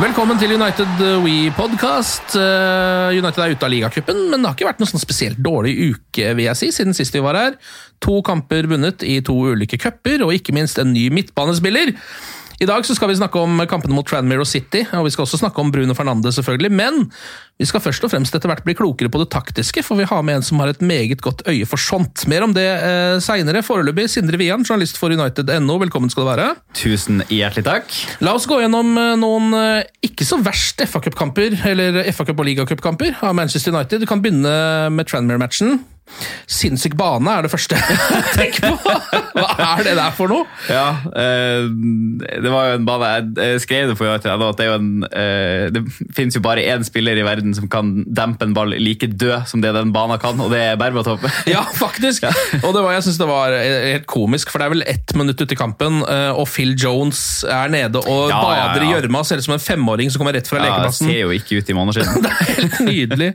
[0.00, 2.32] Velkommen til United We Podcast.
[2.32, 5.74] Eh, United er ute av ligacupen, men det har ikke vært noen sånn spesielt dårlig
[5.90, 7.58] uke vil jeg si, siden sist vi var her.
[8.00, 11.92] To kamper vunnet i to ulike cuper, og ikke minst en ny midtbanespiller.
[12.60, 15.24] I dag så skal vi snakke om kampene mot Tranmere og City, og vi skal
[15.24, 16.68] også snakke om Bruno Fernandes, selvfølgelig.
[16.76, 17.06] Men
[17.56, 20.20] vi skal først og fremst etter hvert bli klokere på det taktiske, for vi har
[20.20, 22.26] med en som har et meget godt øye for sånt.
[22.28, 23.62] Mer om det eh, seinere.
[23.64, 25.78] Foreløpig Sindre Wian, journalist for United.no.
[25.80, 26.50] Velkommen skal du være.
[26.76, 27.96] Tusen hjertelig takk.
[28.20, 33.24] La oss gå gjennom eh, noen eh, ikke så verst FA-cupkamper, eller FA-cup- og ligacupkamper
[33.24, 34.04] av Manchester United.
[34.04, 34.52] Du kan begynne
[34.92, 35.78] med Tranmere-matchen.
[36.50, 38.94] Sinnssyk bane er det første jeg tenker på.
[39.36, 39.48] Hva
[39.78, 40.46] er det der for noe?
[40.68, 41.68] Ja, eh,
[42.42, 45.68] det var jo en bane Jeg skrev det for at det er jo en eh,
[45.74, 45.82] Det
[46.16, 49.62] finnes jo bare én spiller i verden som kan dempe en ball like død som
[49.62, 51.22] det den banen kan, og det er Berbatov.
[51.50, 52.24] Ja, faktisk.
[52.62, 55.40] Og det var, jeg synes det var helt komisk, for det er vel ett minutt
[55.40, 58.82] ute i kampen, eh, og Phil Jones er nede og Ja, ja, ja.
[58.84, 61.08] i gjørma, ser ut som en femåring som kommer rett fra Ja, lekeplassen.
[61.10, 62.10] ser jo ikke ut i måneskinn.
[62.24, 63.30] Det er helt nydelig.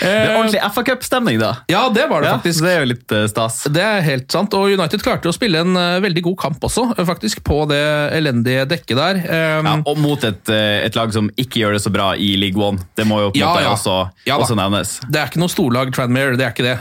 [0.00, 1.52] Det er ordentlig FA-cupstemning, da.
[1.72, 2.62] Ja, det var det Ja, faktisk.
[2.66, 3.56] det er jo litt eh, stas.
[3.72, 6.84] Det er helt sant, og United klarte å spille en eh, veldig god kamp også,
[6.96, 7.80] eh, faktisk, på det
[8.18, 9.20] elendige dekket der.
[9.24, 12.60] Um, Ja, og mot et, et lag som ikke gjør det så bra i League
[12.60, 12.78] One.
[12.98, 13.72] Det må jo på en Ja, måte ja.
[13.76, 13.96] også,
[14.28, 14.94] Ja også nevnes.
[15.08, 16.76] Det er ikke noe storlag Tranmere, det er ikke det.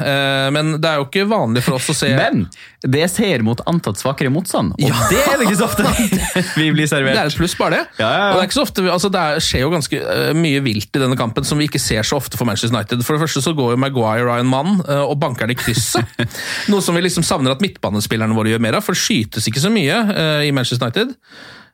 [0.56, 2.46] Men det er jo ikke vanlig for oss å se Men
[2.82, 4.98] det ser mot antatt svakere motstand, og Ja.
[5.12, 5.86] det er det ikke så ofte
[6.60, 7.14] vi blir servert.
[7.16, 7.84] Det er et pluss, bare det.
[8.02, 8.26] Ja, ja.
[8.32, 10.00] Og det er ikke så ofte, altså det er, skjer jo ganske
[10.38, 13.04] mye vilt i denne kampen som vi ikke ser så ofte for Manchester United.
[13.06, 16.28] For det første så går jo Maguire av en mann og banker den i krysset.
[16.72, 19.64] Noe som vi liksom savner at midtbanespillerne våre gjør mer av, for det skytes ikke
[19.64, 21.18] så mye uh, i Manchester United.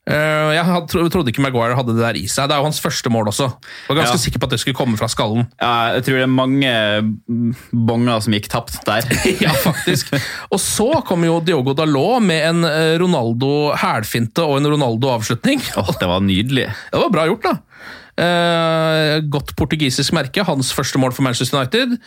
[0.08, 2.48] Uh, jeg had, trodde ikke Maguire hadde det der i seg.
[2.48, 3.50] Det er jo hans første mål også.
[3.52, 4.22] Jeg var ganske Ja.
[4.24, 5.50] sikker på at det skulle komme fra skallen.
[5.60, 6.72] Ja, jeg tror det er mange
[7.04, 7.50] mm,
[7.90, 9.04] bonger som gikk tapt der.
[9.44, 10.16] ja, faktisk.
[10.48, 15.60] Og så kom jo Diogo Dalot med en eh, Ronaldo hælfinte og en Ronaldo-avslutning.
[15.76, 16.70] Åh, det var nydelig.
[16.94, 17.58] Det var bra gjort, da.
[18.18, 20.42] Uh, godt portugisisk merke.
[20.48, 22.00] Hans første mål for Manchester United.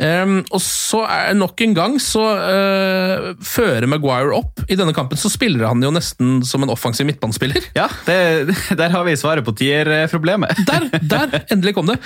[0.00, 4.62] Em, og så er nok en gang så uh, fører Maguire opp.
[4.70, 7.68] I denne kampen så spiller han jo nesten som en offensiv midtbanespiller.
[7.76, 8.16] Ja, det,
[8.80, 10.56] der har vi svaret på tierproblemet.
[10.70, 11.96] Der, der, endelig kom det.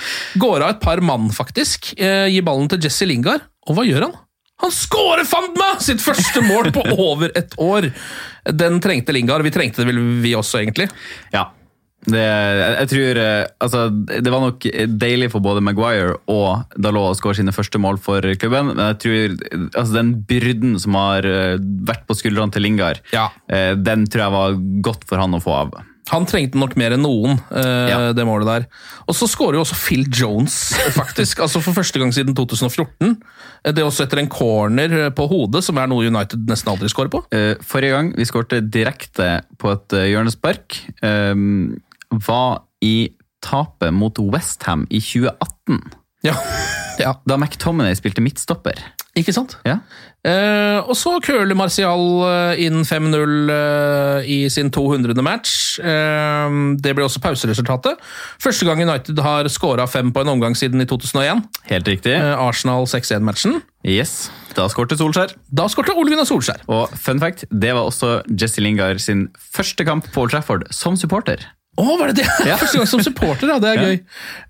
[0.41, 1.91] Går av et par mann, faktisk.
[1.99, 3.43] Uh, gir ballen til Jesse Lingard.
[3.69, 4.15] Og hva gjør han?
[4.63, 5.81] Han skårer fant meg!
[5.83, 7.89] Sitt første mål på over et år!
[8.55, 9.43] Den trengte Lingard.
[9.45, 10.87] Vi trengte det vel vi også, egentlig.
[11.35, 11.49] Ja.
[12.05, 13.79] Det, jeg, tror eh, altså,
[14.21, 14.67] Det var nok
[15.01, 18.99] deilig for både Maguire og Dalot å skåre sine første mål for klubben, men jeg
[19.05, 19.33] tror
[19.73, 21.57] altså, den byrden som har eh,
[21.87, 23.29] vært på skuldrene til Lingard, Ja.
[23.49, 24.55] eh, den tror jeg var
[24.85, 25.75] godt for han å få av.
[26.11, 28.11] Han trengte nok mer enn noen, eh, Ja.
[28.13, 28.65] det målet der.
[29.09, 30.53] Og så skårer jo også Phil Jones,
[30.93, 31.39] faktisk.
[31.47, 33.15] altså For første gang siden 2014.
[33.65, 36.91] Eh, Det er også etter en corner på hodet, som er noe United nesten aldri
[36.93, 37.23] skårer på.
[37.65, 41.33] Forrige gang vi skårte direkte på et hjørnespark, eh,
[42.09, 43.11] var i
[43.45, 45.81] tapet mot Westham i 2018.
[46.25, 46.35] Ja.
[47.03, 47.15] ja.
[47.25, 48.79] Da McTominay spilte midtstopper.
[49.15, 49.53] Ikke sant?
[49.63, 49.77] Ja.
[50.27, 55.15] Eh, og så curler Martial eh, inn 5-0 eh, i sin 200.
[55.23, 55.77] match.
[55.79, 58.01] Eh, det ble også pauseresultatet.
[58.43, 61.45] Første gang United har scora fem på en omgang siden i 2001.
[61.71, 62.17] Helt riktig.
[62.17, 63.61] Eh, Arsenal 6-1-matchen.
[63.87, 64.25] Yes.
[64.57, 65.35] Da skårte Solskjær.
[65.47, 66.65] Da skårte Ole Gunnar Solskjær.
[66.67, 70.99] Og fun fact, det var også Jesse Lingard sin første kamp på Old Trafford som
[70.99, 71.45] supporter.
[71.75, 72.27] Å, var det det?
[72.47, 72.55] Ja.
[72.61, 73.57] Første gang som supporter, ja.
[73.59, 73.87] Det er Ja.
[73.89, 73.97] gøy.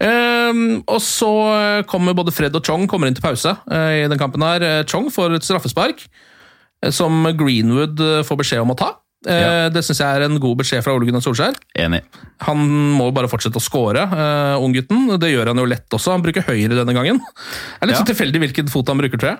[0.05, 1.31] Ehm, og så
[1.89, 4.61] kommer både Fred og Chong kommer inn til pause uh, i den kampen her.
[4.61, 8.91] Eh, Chong får et straffespark uh, som Greenwood eh, får beskjed om å ta.
[9.25, 9.69] Eh, Ja.
[9.73, 11.55] Det syns jeg er en god beskjed fra Ole Gunnar Solskjær.
[11.81, 12.03] Enig.
[12.45, 12.59] Han
[12.99, 15.07] må bare fortsette å score, uh, unggutten.
[15.17, 16.13] Det gjør han jo lett også.
[16.13, 17.17] Han bruker høyre denne gangen.
[17.17, 18.03] Det er litt Ja.
[18.03, 19.39] så tilfeldig hvilken fot han bruker, tror jeg.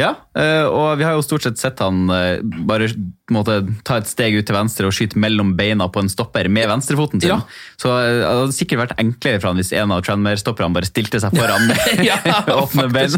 [0.00, 2.88] Ja, eh, og vi har jo stort sett sett han eh, bare
[3.30, 6.66] måtte ta et steg ut til venstre og skyte mellom beina på en stopper med
[6.68, 7.30] venstrefoten sin.
[7.30, 7.38] Ja.
[7.80, 11.22] Så eh, det hadde sikkert vært enklere for han hvis en av Tranmere-stopperne bare stilte
[11.22, 12.18] seg foran med Ja,
[12.56, 13.14] åpne bein.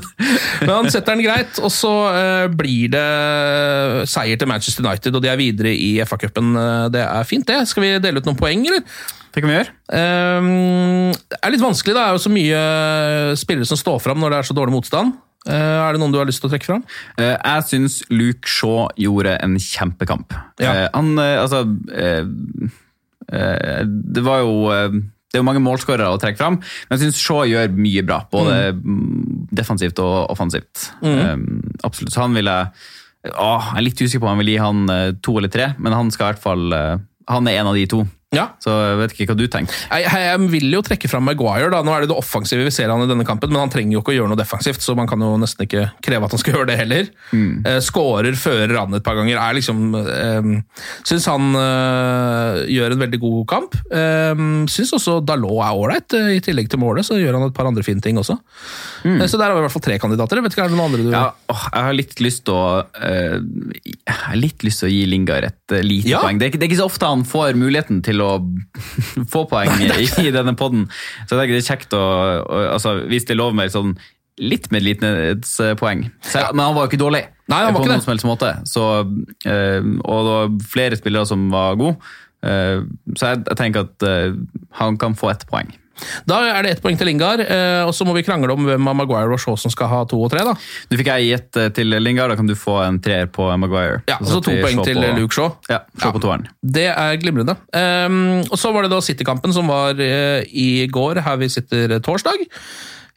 [0.61, 1.93] Men han setter den greit, og så
[2.53, 3.07] blir det
[4.13, 6.55] seier til Manchester United, og de er videre i FA-cupen.
[6.93, 7.63] Det er fint, det.
[7.71, 8.85] Skal vi dele ut noen poeng, eller?
[9.37, 9.73] Det kan vi gjøre.
[9.93, 12.01] Um, det er litt vanskelig, Da.
[12.01, 12.61] det er jo så mye
[13.37, 15.17] spillere som står fram når det er så dårlig motstand.
[15.47, 16.83] Eh, er det noen du har lyst til å trekke fram?
[17.19, 20.35] Eh, Jeg syns Luke Shaw gjorde en kjempekamp.
[20.63, 20.73] Ja.
[20.73, 21.65] Eh, Han, altså
[23.27, 24.57] Det var jo
[25.27, 28.21] det er jo mange målskårere å trekke fram, men jeg syns Shaw gjør mye bra.
[28.31, 30.87] Både mm, defensivt og offensivt.
[31.05, 31.35] Eh,
[31.85, 32.15] absolutt.
[32.15, 32.71] Så han vil jeg
[33.27, 34.85] Åh, Jeg er litt usikker på om han vil gi han
[35.27, 36.71] to eller tre, men han skal i hvert fall
[37.27, 38.05] Han er en av de to.
[38.35, 38.49] Ja.
[38.61, 39.77] Så jeg vet ikke hva du tenker.
[39.93, 41.69] Jeg, jeg vil jo trekke fram Maguire.
[41.71, 41.79] da.
[41.87, 44.01] Nå er det det offensive vi ser han i denne kampen, men han trenger jo
[44.03, 46.55] ikke å gjøre noe defensivt, så man kan jo nesten ikke kreve at han skal
[46.59, 47.09] gjøre det heller.
[47.33, 49.39] Eh, skårer, fører an et par ganger.
[49.39, 50.51] er liksom eh,
[51.07, 53.79] Syns han eh, gjør en veldig god kamp.
[53.95, 54.43] Eh,
[54.75, 56.19] Syns også Dalot er ålreit.
[56.19, 58.37] eh, I tillegg til målet så gjør han et par andre fine ting også.
[59.07, 60.43] Eh, så der har vi i hvert fall tre kandidater.
[60.43, 61.25] Jeg vet ikke, er det noen andre du Ja,
[61.55, 62.67] åh, jeg har litt lyst til å
[63.01, 63.39] eh,
[64.03, 66.21] Jeg har litt lyst til å gi Lingard et lite Ja.
[66.27, 66.43] poeng.
[66.43, 68.31] Det er, ikke, det er ikke så ofte han får muligheten til å
[69.33, 69.89] få poeng i,
[70.27, 70.87] i denne podden.
[71.27, 72.03] Så jeg tenker det er kjekt å,
[72.47, 73.97] å altså, Hvis det er lov med sånn
[74.37, 76.03] litt medlidenhetspoeng.
[76.33, 78.05] Jeg- Men han var jo ikke dårlig Nei, han var på ikke noen det.
[78.05, 78.51] som helst måte.
[78.69, 78.85] Så,
[79.47, 81.97] eh, og det var flere spillere som var gode.
[82.47, 82.85] Uh,
[83.17, 84.35] så jeg, jeg tenker at eh,
[84.79, 85.71] han kan få ett poeng.
[86.29, 88.89] Da er det ett poeng til Lingard, eh, og så må vi krangle om hvem
[88.91, 90.43] av Maguire og Shaw som skal ha to og tre.
[90.45, 90.53] da.
[90.91, 94.03] Du fikk jeg gitt eh, til Lingard, da kan du få en treer på Maguire.
[94.11, 95.55] Ja, Så to poeng til på- Luke Shaw.
[95.71, 96.13] Ja, Shaw Ja.
[96.19, 96.47] på toeren.
[96.63, 97.57] Det er glimrende.
[97.73, 101.99] Um, og Så var det da City-kampen som var uh, i går, her vi sitter
[102.01, 102.45] torsdag.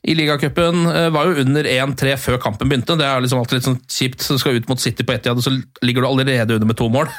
[0.08, 2.96] I ligacupen var jo under 1-3 før kampen begynte.
[2.96, 4.22] Det er liksom alltid litt sånn kjipt.
[4.24, 5.52] Så du skal ut mot City på Etihad, og så
[5.84, 7.10] ligger du allerede under med to mål.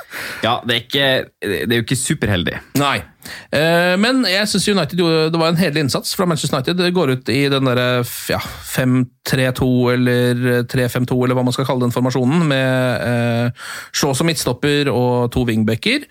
[0.42, 1.08] Ja, det er, ikke,
[1.44, 2.56] det er jo ikke superheldig.
[2.80, 3.02] Nei.
[3.50, 6.80] Eh, men jeg syns United gjorde det var en hederlig innsats fra Manchester United.
[6.80, 7.88] Det går ut i den derre
[8.32, 8.40] ja,
[8.74, 14.92] 5-3-2 eller 3-5-2, eller hva man skal kalle den formasjonen, med eh, Shaw som midtstopper
[14.92, 16.08] og to wingbacker.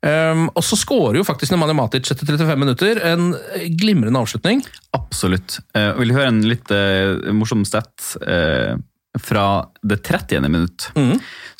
[0.00, 3.00] Um, og så skårer jo faktisk Nemanja Matic etter 35 minutter.
[3.04, 3.34] En
[3.76, 4.62] glimrende avslutning.
[4.96, 5.58] Absolutt.
[5.76, 8.78] Uh, vil du høre en litt uh, morsom stat uh,
[9.20, 9.44] fra
[9.84, 10.48] det 30.
[10.48, 10.88] minutt?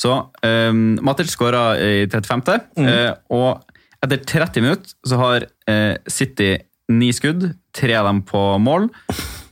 [0.01, 2.41] Så um, Matic skåra i 35.,
[2.87, 3.70] eh, og
[4.05, 6.55] etter 30 minutter så har eh, City
[6.91, 8.89] ni skudd, tre av dem på mål,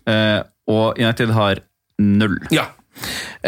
[0.09, 1.62] eh, og United har
[2.03, 2.39] null.
[2.55, 2.67] Ja.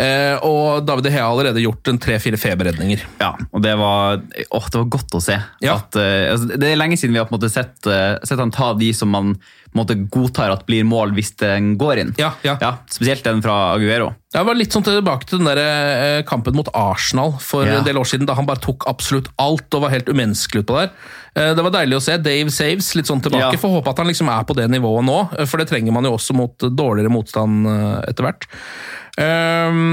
[0.00, 3.02] Eh, og David De Hea har allerede gjort en tre-fire feberredninger.
[3.20, 5.36] Ja, og det var, å, det var godt å se.
[5.64, 5.76] Ja.
[5.76, 8.40] At, eh, altså, det er lenge siden vi har på en måte sett, eh, sett
[8.40, 9.34] han ta de som man
[9.76, 12.08] måte godtar at blir mål hvis den går inn.
[12.18, 12.56] Ja, ja.
[12.90, 14.08] spesielt den fra Aguero.
[14.34, 17.76] Jeg var litt sånn tilbake til den der, kampen mot Arsenal for Ja.
[17.78, 20.78] en del år siden, da han bare tok absolutt alt og var helt umenneskelig utpå
[20.80, 20.90] der.
[21.54, 22.16] Det var deilig å se.
[22.18, 23.52] Dave saves litt sånn tilbake.
[23.54, 23.62] Ja.
[23.62, 26.16] Får håpe at han liksom er på det nivået nå, for det trenger man jo
[26.16, 27.70] også mot dårligere motstand
[28.10, 28.48] etter hvert.
[29.20, 29.89] Um,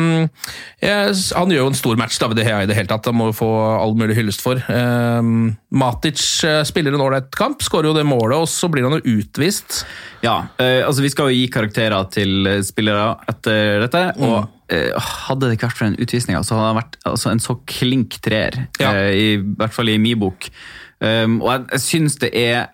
[0.82, 3.08] jeg, han gjør jo en stor match, David Hea i det hele tatt.
[3.10, 4.62] Han må jo få all mulig hyllest for.
[4.70, 8.98] Um, Matic eh, spiller en ålreit kamp, skårer jo det målet, og så blir han
[9.00, 9.82] jo utvist.
[10.24, 14.06] Ja, eh, altså Vi skal jo gi karakterer til eh, spillere etter dette.
[14.18, 14.30] Mm.
[14.30, 17.56] og Hadde det ikke vært for den utvisninga, så hadde han vært altså, en så
[17.72, 18.66] klink treer.
[18.82, 18.92] Ja.
[19.08, 20.50] I, I hvert fall i min bok.
[20.98, 22.66] Um, og jeg, jeg syns det er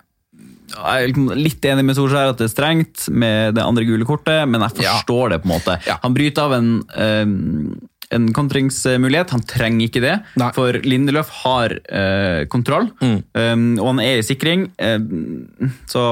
[0.74, 4.48] jeg er litt enig med Solskjær at det er strengt med det andre gule kortet,
[4.48, 4.94] men jeg Ja.
[4.98, 5.42] forstår det.
[5.42, 5.78] på en måte.
[5.86, 5.98] Ja.
[6.02, 9.30] Han bryter av en, um, en kontringsmulighet.
[9.30, 10.50] Han trenger ikke det, Nei.
[10.52, 13.22] for Lindeløf har eh, kontroll, Mm.
[13.34, 14.70] um, og han er i sikring.
[14.78, 16.04] Um, så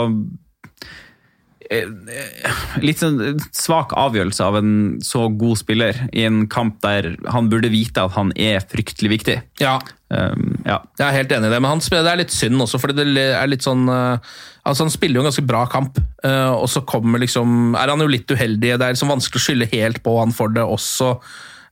[2.82, 4.72] litt sånn svak avgjørelse av en
[5.04, 9.40] så god spiller i en kamp der han burde vite at han er fryktelig viktig.
[9.62, 9.80] Ja,
[10.12, 10.74] Um, ja.
[10.98, 13.22] jeg er helt enig i det, men han det er litt synd også, fordi det
[13.32, 16.82] er litt sånn eh, Altså, Han spiller jo en ganske bra kamp, eh, og så
[16.84, 18.74] kommer liksom Er han jo litt uheldig.
[18.76, 21.14] Det er liksom vanskelig å skylde helt på han for det også.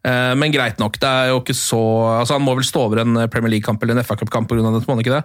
[0.08, 1.82] Eh, Men greit nok, det er jo ikke så
[2.16, 4.64] altså Han må vel stå over en Premier League-kamp eller en FA-cupkamp pga.
[4.72, 5.24] dette, må han ikke det?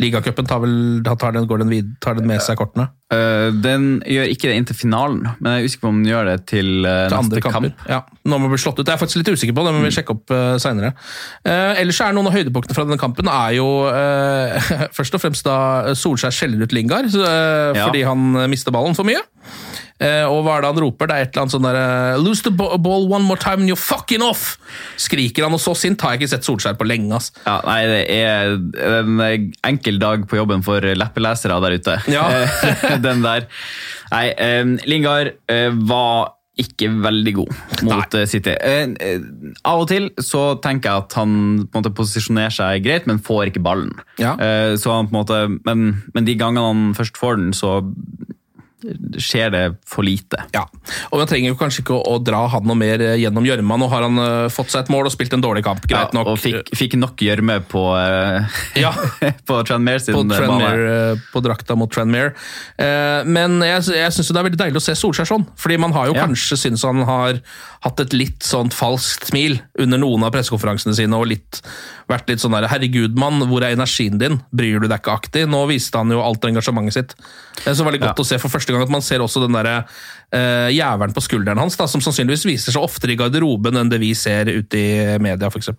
[0.00, 2.88] Ligacupen tar, vel- tar, den, går den vid, tar den med seg kortene?
[3.10, 6.28] Uh, den gjør ikke det inntil finalen, men jeg er usikker på om den gjør
[6.30, 7.82] det til, uh, til neste kamp.
[7.90, 7.98] Ja,
[8.30, 8.84] nå man bli slått ut.
[8.86, 10.92] Det er jeg faktisk litt usikker på, det må vi sjekke opp uh, seinere.
[11.44, 15.58] ellers er noen av høydepunktene fra denne kampen er jo eh, først og fremst da
[15.98, 17.86] Solskjær skjeller ut Lingard eh, Ja.
[17.88, 19.20] fordi han eh, mister ballen for mye.
[20.00, 21.10] Eh, og hva er det han roper?
[21.10, 23.76] Det er et eller annet sånn der Lose the ball one more time and you're
[23.80, 24.54] fucking off!
[25.00, 27.12] Skriker han, og så sint har jeg ikke sett Solskjær på lenge.
[27.18, 27.32] ass.
[27.44, 28.54] Ja, nei, det er
[29.02, 29.36] en eh,
[29.90, 31.96] enkel dag på jobben for leppelesere der ute.
[32.10, 32.26] Ja.
[33.04, 33.48] Den der.
[34.10, 37.52] Nei, eh, Lingard eh, var ikke veldig god
[37.86, 38.24] mot Nei.
[38.28, 38.52] City.
[38.52, 39.22] Eh, eh,
[39.64, 41.32] av og til så tenker jeg at han
[41.64, 43.94] på en måte posisjonerer seg greit, men får ikke ballen.
[44.20, 44.34] Ja.
[44.36, 47.78] Eh, så han på en måte, men, men de gangene han først får den, så
[49.20, 50.38] skjer det for lite.
[50.54, 50.64] Ja,
[51.10, 53.76] og Man trenger jo kanskje ikke å, dra han noe mer eh, gjennom gjørma.
[53.80, 55.84] Nå har han eh, fått seg et mål og spilt en dårlig kamp.
[55.86, 56.26] greit Ja, nok.
[56.32, 58.92] og fikk, fikk nok gjørme på, eh, Ja.
[59.48, 60.24] på Tranmere sin på.
[60.32, 62.32] Tranmere, på drakta mot Tranmere.
[63.26, 65.46] Men jeg, jeg syns det er veldig deilig å se Solskjær sånn.
[65.60, 66.26] Fordi man har jo Ja.
[66.26, 67.40] kanskje syntes han har
[67.84, 71.60] hatt et litt sånt falskt smil under noen av pressekonferansene sine, og litt,
[72.10, 74.40] vært litt sånn der 'herregud, mann, hvor er energien din'?
[74.52, 75.46] Bryr du deg ikke aktig?
[75.48, 77.14] Nå viste han jo alt engasjementet sitt.
[77.64, 78.22] Det er så veldig godt Ja.
[78.22, 81.58] å se for første gang at man ser også den derre uh, jævelen på skulderen
[81.60, 85.18] hans, da, som sannsynligvis viser seg oftere i garderoben enn det vi ser ute i
[85.22, 85.72] media, f.eks.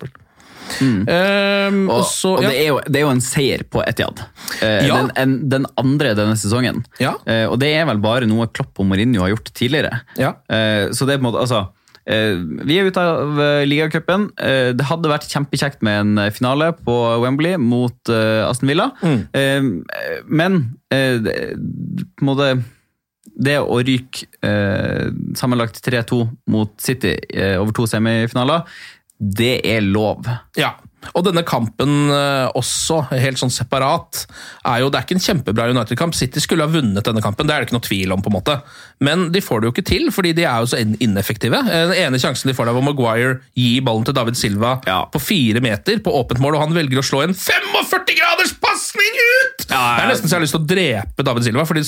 [0.80, 1.02] Mm.
[1.04, 2.48] Og, og også, og ja.
[2.48, 4.22] det, er jo, det er jo en seier på Etiad.
[4.62, 4.96] Uh, Ja.
[5.02, 6.80] den, en, den andre denne sesongen.
[7.02, 7.16] Ja.
[7.28, 10.00] Uh, og det er vel bare noe Klopp og Mourinho har gjort tidligere.
[10.16, 10.34] Ja.
[10.48, 11.64] Eh, så det er på en måte, altså
[12.08, 14.28] eh, Vi er ute av eh, ligacupen.
[14.40, 18.88] Eh, det hadde vært kjempekjekt med en eh, finale på Wembley mot eh, Aston Villa.
[19.02, 19.20] Mm.
[19.38, 20.62] Eh, men
[20.94, 22.52] eh, på en måte
[23.34, 25.08] det å ryke eh,
[25.38, 26.22] sammenlagt 3-2
[26.52, 28.66] mot City eh, over to semifinaler,
[29.18, 30.26] det er lov.
[30.58, 30.74] Ja,
[31.14, 34.24] og denne kampen eh, også, helt sånn separat,
[34.68, 36.14] er jo, det er ikke en kjempebra United-kamp.
[36.14, 38.36] City skulle ha vunnet denne kampen, det er det ikke noe tvil om, på en
[38.38, 38.58] måte.
[39.02, 41.58] Men de får det jo ikke til, fordi de er jo så ineffektive.
[41.66, 45.00] Eh, Den ene sjansen de får der hvor Maguire gir ballen til David Silva Ja.
[45.10, 49.18] på fire meter på åpent mål, og han velger å slå en 45 graders pasning
[49.18, 49.66] ut!
[49.72, 49.90] Ja, ja.
[49.96, 51.82] Det er nesten så jeg har lyst til å drepe David Silva, fordi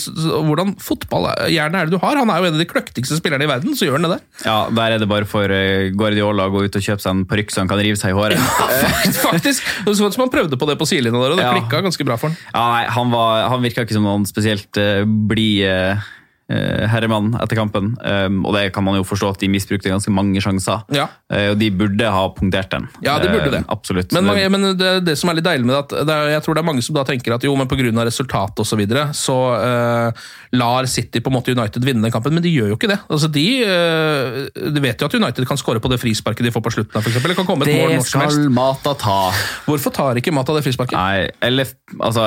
[0.48, 2.16] hvordan fotballhjerne er det du har?
[2.20, 4.22] Han er jo en av de kløktigste spillerne i verden, så gjør han det der.
[4.46, 7.24] Ja, Der er det bare for eh, Guardiola å gå ut og kjøpe seg en
[7.30, 8.40] parykk så han kan rive seg i håret.
[9.28, 9.64] Faktisk!
[9.84, 11.52] Det så ut som han prøvde på det på sidelinja der, og det Ja.
[11.56, 12.38] klikka ganske bra for han.
[12.52, 16.12] Ja, nei, Han, var, han virka ikke som noen spesielt uh, blid eh, eh,
[16.48, 17.94] herremann etter kampen.
[18.04, 20.82] Um, og det kan man jo forstå at de misbrukte ganske mange sjanser.
[20.92, 21.06] Ja.
[21.32, 22.88] Eh, og de burde ha punktert den.
[23.02, 23.64] Ja, de burde Eh, det.
[23.68, 24.12] absolutt.
[24.12, 26.28] Men, Det- mange, men det, det som er litt deilig med det, at det er,
[26.34, 28.04] jeg tror det er mange som da tenker at jo, men pga.
[28.04, 28.74] resultatet osv.
[28.74, 30.12] Så, videre, så uh,
[30.52, 32.98] lar City på en måte United vinne den kampen, men de gjør jo ikke det.
[33.08, 36.64] Altså, de, uh, de vet jo at United kan skåre på det frisparket de får
[36.66, 37.00] på slutten.
[37.00, 37.30] For eksempel.
[37.30, 38.36] det kan komme et mål når som helst.
[38.36, 39.18] Det skal Mata ta.
[39.68, 40.98] Hvorfor tar ikke Mata det frisparket?
[40.98, 41.70] Nei, eller
[42.00, 42.26] altså,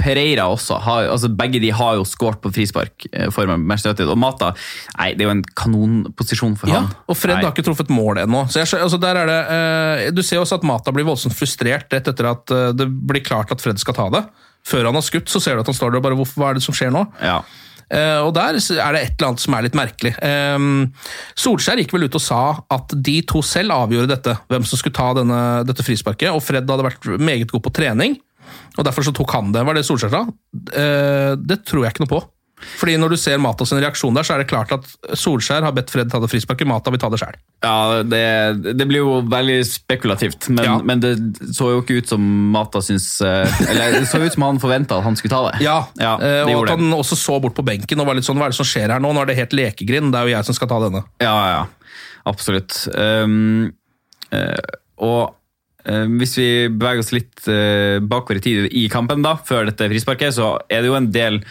[0.00, 0.80] Pereira også.
[0.82, 3.06] Har, altså, begge de har jo skåret på frispark
[3.46, 4.12] eh, med Manchester United.
[4.12, 4.52] Og Mata
[4.98, 6.90] nei, det er jo en kanonposisjon for Ja, han.
[7.06, 7.44] og Fred Nei.
[7.46, 8.44] har ikke truffet mål ennå.
[8.50, 11.88] Så jeg, altså der er det, eh, du ser også at Mata blir voldsomt frustrert
[11.94, 14.24] rett etter at eh, det blir klart at Fred skal ta det.
[14.66, 16.58] Før han har skutt, så ser du at han står der og bare Hva er
[16.58, 17.04] det som skjer nå?
[17.22, 17.38] Ja.
[17.86, 20.10] Eh, og der er det et eller annet som er litt merkelig.
[20.18, 20.58] Eh,
[21.38, 22.40] Solskjær gikk vel ut og sa
[22.74, 25.38] at de to selv avgjorde dette, hvem som skulle ta denne,
[25.68, 26.32] dette frisparket.
[26.34, 28.16] Og Fred hadde vært meget god på trening,
[28.76, 29.62] og derfor så tok han det.
[29.66, 30.24] Var det Solskjær sa?
[30.74, 32.20] Eh, det tror jeg ikke noe på.
[32.56, 34.86] Fordi når du ser Mata sin reaksjon der, så er det klart at
[35.20, 37.36] Solskjær har bedt Fred ta det frisparket, Mata vil ta det sjøl.
[37.64, 38.22] Ja, det,
[38.80, 40.76] det blir jo veldig spekulativt, men, Ja.
[40.80, 41.12] men det
[41.56, 44.96] så jo ikke ut som Mata syns eh, Eller det så ut som han forventa
[44.96, 45.60] at han skulle ta det.
[45.66, 48.24] Ja, Ja, eh, det og at han også så bort på benken og var litt
[48.28, 49.12] sånn Hva er det som skjer her nå?
[49.12, 51.04] Nå er det helt lekegrind, det er jo jeg som skal ta denne.
[51.20, 51.62] Ja, ja.
[52.26, 52.72] Absolutt.
[52.96, 53.68] Um,
[54.32, 55.36] og
[55.86, 57.44] eh, hvis vi beveger oss litt
[58.08, 61.42] bakover i tid i kampen, da, før dette frisparket, så er det jo en del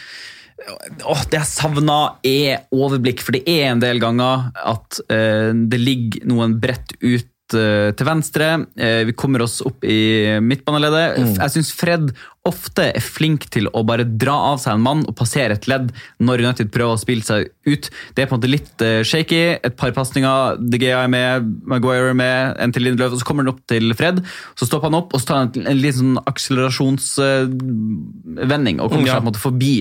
[0.56, 3.24] Åh, Det jeg savner, er overblikk.
[3.26, 8.66] For det er en del ganger at eh, det ligger noen bredt ut til venstre.
[8.78, 11.38] Eh, vi kommer oss opp i midtbaneleddet.
[11.38, 12.12] Jeg syns Fred
[12.46, 15.88] ofte er flink til å bare dra av seg en mann og passere et ledd
[16.22, 17.84] når United prøver å spille seg ut.
[18.14, 19.44] Det er på en måte litt eh, shaky.
[19.66, 20.38] Et par pasninger.
[20.62, 21.30] De Gea er med,
[21.70, 24.18] Maguire er med, en til Lindeløf, og så kommer han opp til Fred.
[24.60, 29.10] Så stopper han opp og så tar han en, en liten sånn akselerasjonsvending og kommer
[29.10, 29.76] seg på en måte forbi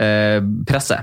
[0.00, 1.02] eh, presset.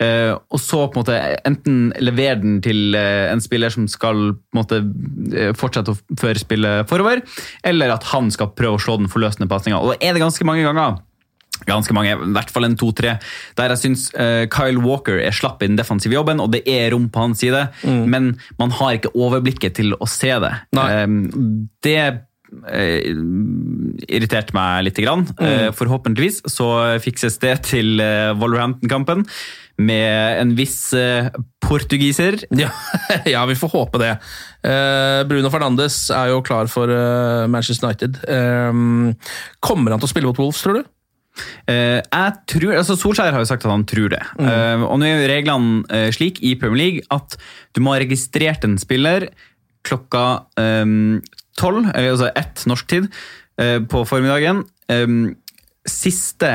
[0.00, 4.32] Eh, og så på en måte enten levere den til uh, en spiller som skal
[4.32, 7.20] på en måte uh, fortsette å føre spillet forover,
[7.66, 9.80] eller at han skal prøve å slå den forløsende pasninga.
[9.80, 11.00] Og da er det ganske mange ganger
[11.68, 13.18] ganske mange, i hvert fall en to-tre,
[13.58, 16.88] der jeg syns uh, Kyle Walker er slapp i den defensive jobben, og det er
[16.94, 20.54] rom på hans side, men man har ikke overblikket til å se det.
[20.72, 22.00] Um, det
[24.10, 24.96] irriterte meg litt.
[25.04, 25.28] Grann.
[25.38, 26.66] Eh, forhåpentligvis så
[26.98, 28.00] fikses det til
[28.40, 29.22] Wolverhampton-kampen
[29.80, 31.30] med en viss eh,
[31.64, 32.42] portugiser.
[32.60, 32.70] Ja,
[33.24, 34.12] ja, vi får håpe det.
[34.66, 38.20] Eh, Bruno Fernandes er jo klar for eh, Manchester United.
[39.64, 40.88] Kommer han til å spille mot Wolves, tror du?
[41.70, 44.20] Uh, jeg tror, altså Solskjær har jo sagt at han tror det.
[44.42, 47.36] Eh, og nå er jo reglene uh, slik i Premier League at
[47.76, 49.30] du må ha registrert en spiller
[49.86, 50.44] klokka
[51.56, 53.06] tolv, eller altså ett norsk tid,
[53.88, 54.60] på formiddagen.
[54.92, 55.30] Um,
[55.88, 56.50] siste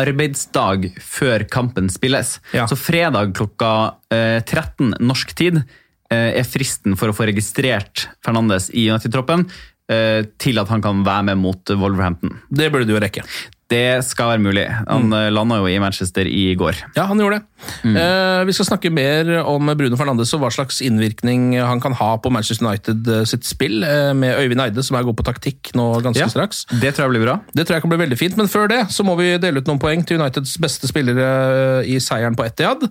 [0.00, 2.38] arbeidsdag før kampen spilles.
[2.56, 2.66] Ja.
[2.70, 3.72] Så fredag klokka
[4.12, 9.46] eh, 13 norsk tid eh, er fristen for å få registrert Fernandes i United-troppen
[9.92, 12.38] eh, til at han kan være med mot Wolverhampton.
[12.48, 13.26] Det burde du jo rekke.
[13.70, 14.66] Det skal være mulig.
[14.88, 15.30] Han mm.
[15.30, 16.80] landa jo i Manchester i går.
[16.96, 17.50] Ja, han gjorde det.
[17.86, 22.14] Eh, vi skal snakke mer om Bruno Fernandes og hva slags innvirkning han kan ha
[22.22, 25.70] på Manchester United eh, sitt spill, eh, med Øyvind Eide, som er god på taktikk
[25.78, 26.30] nå ganske Ja.
[26.32, 26.64] straks.
[26.70, 27.38] Det tror jeg blir bra.
[27.54, 29.70] Det tror jeg kan bli veldig fint, men før det så må vi dele ut
[29.70, 32.88] noen poeng til Uniteds beste spillere i seieren på Etihad.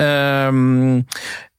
[0.00, 1.02] Ehm,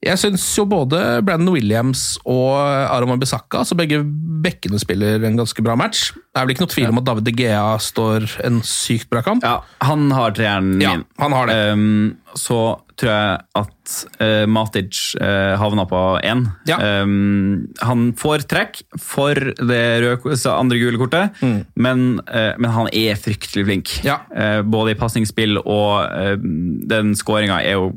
[0.04, 4.02] jeg syns jo både Brandon Williams og Aron Bissaka, altså begge
[4.44, 6.10] bekkene, spiller en ganske bra match.
[6.12, 9.22] Det er vel ikke noe tvil om at David De Gea står en sykt bra
[9.24, 9.46] kamp.
[9.46, 11.06] Ja, han har treeren Ja, min.
[11.22, 11.58] han har det.
[11.72, 12.58] Um, så
[13.00, 16.44] tror jeg at uh, Matic uh, havna på én.
[16.68, 16.78] Ja.
[17.02, 21.40] Um, han får trekk for det røde, andre gule kortet,
[21.74, 23.94] men, uh, men han er fryktelig flink.
[24.00, 24.08] Mm.
[24.08, 24.18] Ja.
[24.62, 26.40] Både i pasningsspill og
[26.90, 27.90] den skåringa er jo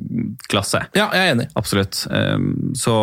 [0.51, 0.84] klasse.
[0.98, 1.48] Ja, jeg er enig.
[1.60, 2.04] Absolutt.
[2.12, 2.98] Um, så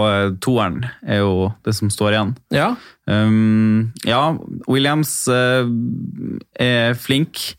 [0.44, 2.36] toeren er jo det som står igjen.
[2.54, 2.74] Ja,
[3.06, 4.32] Um, ja,
[4.68, 5.66] Williams eh,
[6.60, 7.54] er flink.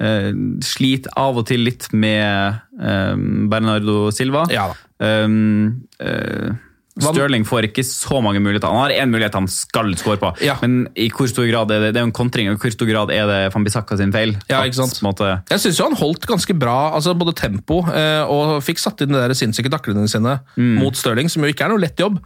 [0.00, 0.30] Eh,
[0.64, 4.46] sliter av og til litt med um, Bernardo Silva.
[4.52, 4.78] Ja da.
[5.04, 6.58] Eh,
[7.00, 8.68] Stirling får ikke så mange muligheter.
[8.68, 10.56] Han har én mulighet han skal score på, Ja.
[10.60, 12.86] men i hvor stor grad er det, det er en kontring, og i hvor stor
[12.90, 14.34] grad er det Van Bissaka sin feil?
[14.50, 15.00] Ja, ikke sant.
[15.06, 19.14] måte, Jeg syns han holdt ganske bra, altså både tempo eh, og fikk satt inn
[19.14, 22.18] de der sinnssyke taklene sine mot Stirling, som jo ikke er noe lett jobb.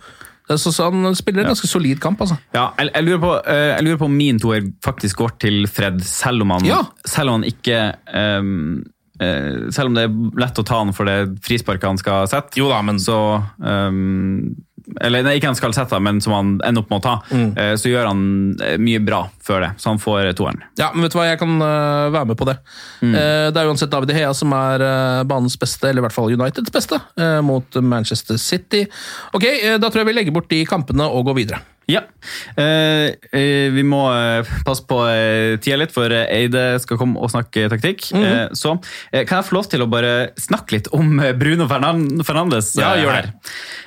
[0.49, 2.37] Så, så han spiller en ganske solid kamp, altså.
[2.53, 5.63] Ja, jeg, jeg, lurer på, eh, jeg lurer på om min toer faktisk går til
[5.73, 6.83] Fred, selv om han, Ja.
[7.09, 7.79] selv om han ikke
[8.13, 8.85] um,
[9.25, 12.59] eh, Selv om det er lett å ta han for det frisparket han skal sette,
[12.61, 13.17] Jo da, men så
[13.65, 14.53] ehm,
[15.01, 17.57] Eller nei, ikke han skal sette, men som han ender opp med å ta, Mm.
[17.57, 18.21] eh, så gjør han
[18.61, 19.71] eh, mye bra før det.
[19.81, 20.61] Så han får eh, toeren.
[20.77, 22.57] Ja, men vet du hva, jeg kan være med på det.
[23.01, 23.13] Mm.
[23.55, 24.85] det er uansett David Hea som er
[25.25, 26.99] banens beste, eller i hvert fall Uniteds beste,
[27.45, 28.85] mot Manchester City.
[29.33, 29.45] Ok,
[29.81, 31.61] da tror jeg vi legger bort de kampene og går videre.
[31.91, 32.05] Ja.
[32.57, 37.33] Eh, eh, vi må eh, passe på uh, tida litt, for Eide skal komme og
[37.33, 38.09] snakke taktikk.
[38.15, 38.25] Mhm.
[38.25, 38.77] eh, så
[39.13, 43.33] kan jeg få lov til å bare snakke litt om Bruno Fernandes Ja, gjør.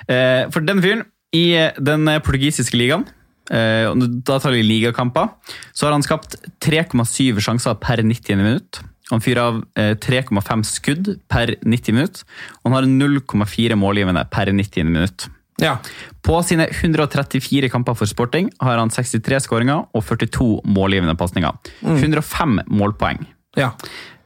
[0.08, 1.06] Eh, for den fyren,
[1.36, 3.06] i den portugisiske ligaen,
[3.48, 5.30] da tar vi ligakamper,
[5.76, 8.80] så har han skapt 3,7 sjanser per 90 minutt.
[9.12, 12.24] Han fyrer av eh, 3,5 skudd per 90 minutt,
[12.60, 15.28] og han har 0,4 målgivende per 90 minutt.
[15.62, 15.78] Ja,
[16.22, 21.56] På sine 134 kamper for Sporting har han 63 skåringer og 42 målgivende pasninger.
[21.82, 23.26] 105 målpoeng.
[23.58, 23.72] ja.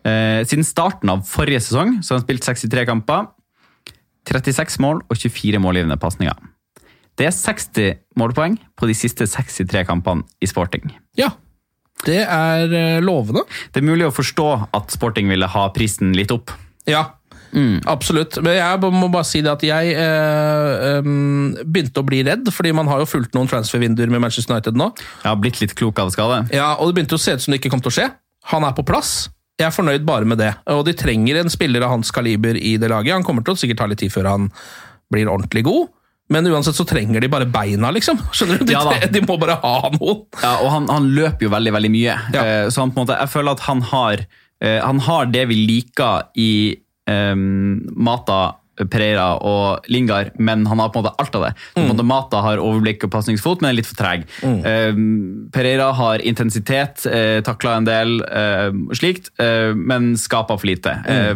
[0.04, 3.28] Eh, siden starten av forrige sesong så har han spilt 63 kamper,
[4.26, 6.34] 36 mål og 24 målgivende pasninger.
[7.18, 10.90] Det er 60 målpoeng på de siste 63 kampene i Sporting.
[11.18, 11.30] ja.
[12.02, 13.44] Det er øh, lovende.
[13.70, 16.50] Det er mulig å forstå at Sporting ville ha prisen litt opp.
[16.90, 17.12] Ja,
[17.90, 18.38] absolutt.
[18.44, 21.02] Men jeg må bare si det at jeg eh,
[21.66, 24.92] begynte å bli redd, fordi man har jo fulgt noen transfervinduer med Manchester United nå.
[25.24, 26.44] Jeg har blitt litt klok av skade.
[26.56, 28.10] Ja, og det begynte å se ut som det ikke kom til å skje.
[28.54, 29.30] Han er på plass.
[29.60, 30.52] Jeg er fornøyd bare med det.
[30.74, 33.14] Og de trenger en spiller av hans kaliber i det laget.
[33.14, 34.48] Han kommer til å sikkert ta litt tid før han
[35.12, 35.92] blir ordentlig god.
[36.32, 38.18] Men uansett så trenger de bare beina, liksom.
[38.36, 38.70] Skjønner du?
[38.70, 40.24] De, Ja de må bare ha noen.
[40.40, 42.16] Ja, og han, han løper jo veldig, veldig mye.
[42.34, 42.46] Ja.
[42.46, 44.24] Eh, Så han måte, jeg føler at han har,
[44.64, 46.50] eh, han har det vi liker i
[47.96, 48.42] Mata,
[48.90, 51.50] Pereira og Lingard, men han har på en måte alt av det.
[51.76, 54.24] På en måte Mata har overblikk og pasningsfot, men er litt for treg.
[54.42, 55.02] Eh,
[55.54, 60.96] Pereira har intensitet, eh, takla en del eh, slikt, eh, men skaper for lite.
[61.06, 61.36] Eh,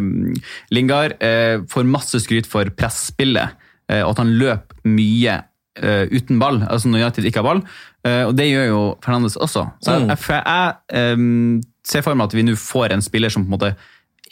[0.73, 3.61] Lingard eh, får masse skryt for presspillet,
[3.91, 5.43] og at han løper mye
[5.75, 7.59] uten ball, altså når United ikke har ball.
[8.07, 9.65] Og det gjør jo Fernandes også.
[9.83, 13.43] Så jeg, jeg, jeg um, ser for meg at vi nå får en spiller som
[13.43, 13.73] på en måte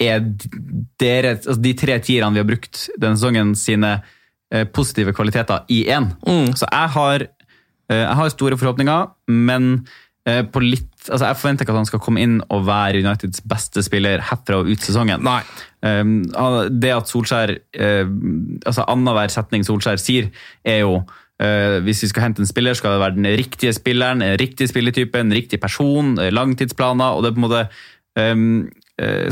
[0.01, 0.23] er
[1.01, 3.95] dere, altså de tre tierne vi har brukt denne sesongen sine
[4.53, 6.09] eh, positive kvaliteter i én.
[6.57, 7.27] Så jeg har,
[7.89, 9.85] eh, jeg har store forhåpninger, men
[10.25, 13.41] eh, på litt altså Jeg forventer ikke at han skal komme inn og være Uniteds
[13.43, 15.19] beste spiller herfra og ut sesongen.
[15.19, 15.41] Nei.
[15.83, 16.21] Um,
[16.79, 17.51] det at Solskjær
[18.63, 20.29] altså Annenhver setning Solskjær sier,
[20.63, 21.01] er jo
[21.83, 25.27] hvis vi skal hente en spiller, skal det være den riktige spilleren, den riktige spilletypen,
[25.27, 27.17] den riktige person, langtidsplaner.
[27.17, 28.71] og det er på en måte uh,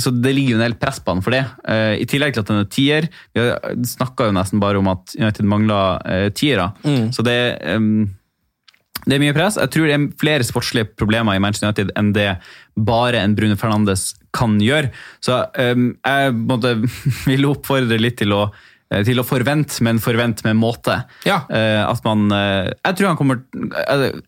[0.02, 1.44] så det ligger jo en del press på han for det.
[1.68, 3.06] Uh, I tillegg til at han er tier.
[3.38, 3.44] Vi
[3.92, 6.72] snakka jo nesten bare om at United mangler tiere.
[6.82, 7.12] Mm.
[7.14, 7.38] Så det
[9.08, 9.58] det er mye press.
[9.58, 12.28] Jeg tror det er flere sportslige problemer i Manchester United enn det
[12.78, 14.92] bare en Bruno Fernandes kan gjøre.
[15.24, 16.76] Så jeg måtte,
[17.30, 18.44] vil oppfordre litt til å,
[18.92, 21.02] eh, til å forvente, men forvente med måte.
[21.28, 21.42] Ja.
[21.50, 24.22] Eh, at man eh, Jeg tror han kommer Jeg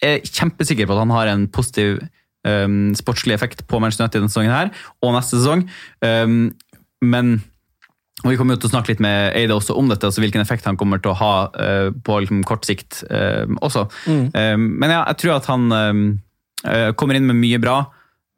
[0.00, 2.00] er kjempesikker på at han har en positiv
[2.44, 4.70] um, sportslig effekt på Manchester United denne sesongen her,
[5.02, 5.66] og neste sesong.
[6.04, 6.54] Um,
[7.04, 7.36] men
[8.24, 10.40] og Vi kommer jo til å snakke litt med Eide også om dette, altså hvilken
[10.40, 13.82] effekt han kommer til å ha uh, på liksom, kort sikt uh, også.
[14.08, 17.82] Eh, men ja, jeg tror at han uh, kommer inn med mye bra.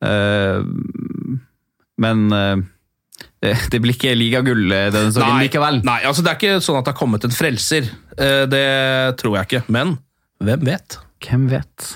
[0.04, 0.62] Eh,
[1.96, 2.56] men eh,
[3.40, 5.80] det, det blir ikke ligagull eh, denne sesongen likevel.
[5.86, 7.88] Nei, altså det er ikke sånn at det har kommet en frelser.
[8.16, 8.66] Det
[9.20, 9.62] tror jeg ikke.
[9.72, 9.96] Men
[10.42, 10.98] hvem vet?
[11.24, 11.94] Hvem vet?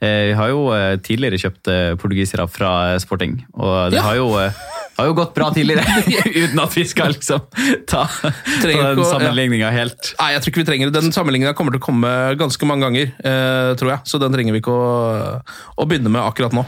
[0.00, 4.02] Eh, Vi har jo eh, tidligere kjøpt eh, portugisere fra Sporting, og det Ja.
[4.08, 5.84] har, jo, har jo gått bra tidligere,
[6.42, 7.40] uten at vi skal liksom
[7.86, 10.14] ta, ta den sammenligninga helt.
[10.20, 11.00] Nei, jeg tror ikke vi trenger det.
[11.02, 14.00] Den sammenligningen kommer til å komme ganske mange ganger, eh, tror jeg.
[14.08, 15.42] Så den trenger vi ikke å,
[15.76, 16.64] å begynne med akkurat nå.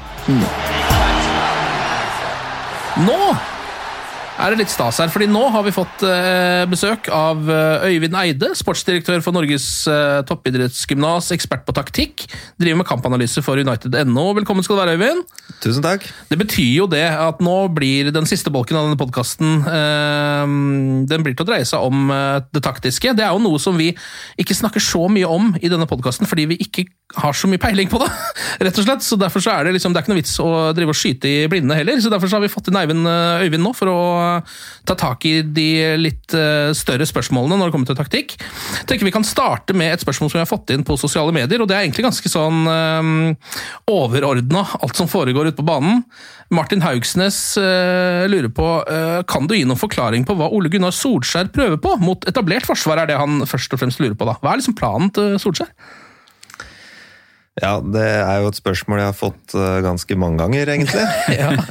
[3.07, 3.18] Nå
[4.38, 8.14] er det litt stas her, fordi nå har vi fått eh, besøk av eh, Øyvind
[8.20, 12.27] Eide, sportsdirektør for Norges eh, toppidrettsgymnas, ekspert på taktikk.
[12.61, 14.27] Driver med kampanalyse for United.no.
[14.38, 15.24] Velkommen skal du være, Øyvind.
[15.64, 16.07] Tusen takk.
[16.31, 19.64] Det betyr jo det at nå blir den siste bolken av denne podkasten
[21.09, 22.12] Den blir til å dreie seg om
[22.53, 23.14] det taktiske.
[23.16, 23.88] Det er jo noe som vi
[24.38, 27.88] ikke snakker så mye om i denne podkasten, fordi vi ikke har så mye peiling
[27.90, 28.09] på det.
[28.66, 29.05] rett og slett.
[29.05, 31.31] Så Derfor så er det liksom, det er ikke noe vits å drive og skyte
[31.31, 32.01] i blinde heller.
[32.03, 33.98] Så Derfor så har vi fått inn Øyvind, eh, Øyvind nå for å
[34.88, 35.68] ta tak i de
[36.00, 38.36] litt eh, større spørsmålene når det kommer til taktikk.
[38.38, 41.34] Jeg tenker Vi kan starte med et spørsmål som vi har fått inn på sosiale
[41.34, 41.62] medier.
[41.62, 43.54] og Det er egentlig ganske sånn uh,
[43.90, 46.02] overordna, alt som foregår ute på banen.
[46.54, 50.94] Martin Haugsnes eh, lurer på eh, kan du gi noen forklaring på hva Ole Gunnar
[50.96, 54.28] Solskjær prøver på mot etablert forsvar, er det han først og fremst lurer på.
[54.28, 54.38] da.
[54.40, 55.74] Hva er liksom planen til Solskjær?
[57.62, 61.07] Ja, det er jo et spørsmål jeg har fått eh, ganske mange ganger, egentlig.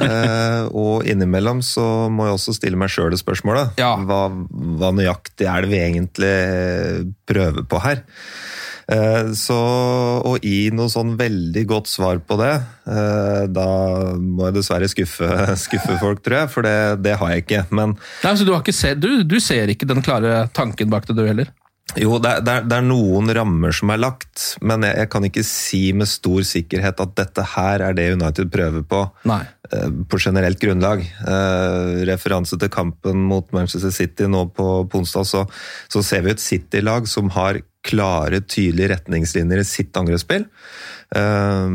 [0.08, 3.78] Eh, og innimellom så må jeg også stille meg sjøl det spørsmålet.
[3.78, 4.20] Hva,
[4.80, 6.36] hva nøyaktig er det vi egentlig
[7.28, 8.04] prøver på her?
[8.88, 9.58] Eh, så
[10.24, 12.54] å gi noe sånn veldig godt svar på det,
[12.88, 13.68] eh, da
[14.16, 15.28] må jeg dessverre skuffe,
[15.66, 16.52] skuffe folk, tror jeg.
[16.54, 17.66] For det, det har jeg ikke.
[17.76, 21.10] Men Nei, så du, har ikke se, du, du ser ikke den klare tanken bak
[21.10, 21.52] det, du heller?
[21.96, 25.44] Jo, det er, det, er, noen rammer som er lagt, men jeg, jeg kan ikke
[25.48, 29.06] si med stor sikkerhet at dette her er det United prøver på.
[29.30, 29.40] Nei.
[29.72, 31.06] eh, På generelt grunnlag.
[31.06, 35.46] Eh, referanse til kampen mot Manchester City nå på, på onsdag, så,
[35.88, 40.44] så ser vi et City-lag som har klare, tydelige retningslinjer i sitt angrepsspill.
[41.16, 41.66] Eh,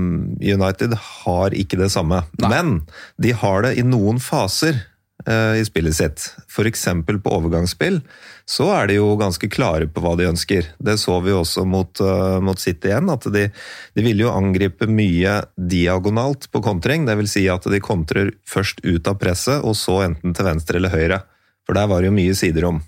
[0.45, 0.95] United
[1.25, 2.83] har ikke det samme, men
[3.17, 4.85] de har det i noen faser
[5.29, 6.25] i spillet sitt.
[6.51, 6.87] F.eks.
[7.23, 8.01] på overgangsspill
[8.49, 10.73] så er de jo ganske klare på hva de ønsker.
[10.83, 13.47] Det så vi også mot, eh, mot City igjen, at de,
[13.95, 17.07] de ville jo angripe mye diagonalt på kontring.
[17.07, 20.81] Det vil si at de kontrer først ut av presset, og så enten til venstre
[20.81, 21.23] eller høyre.
[21.67, 22.83] For der var det jo mye siderom.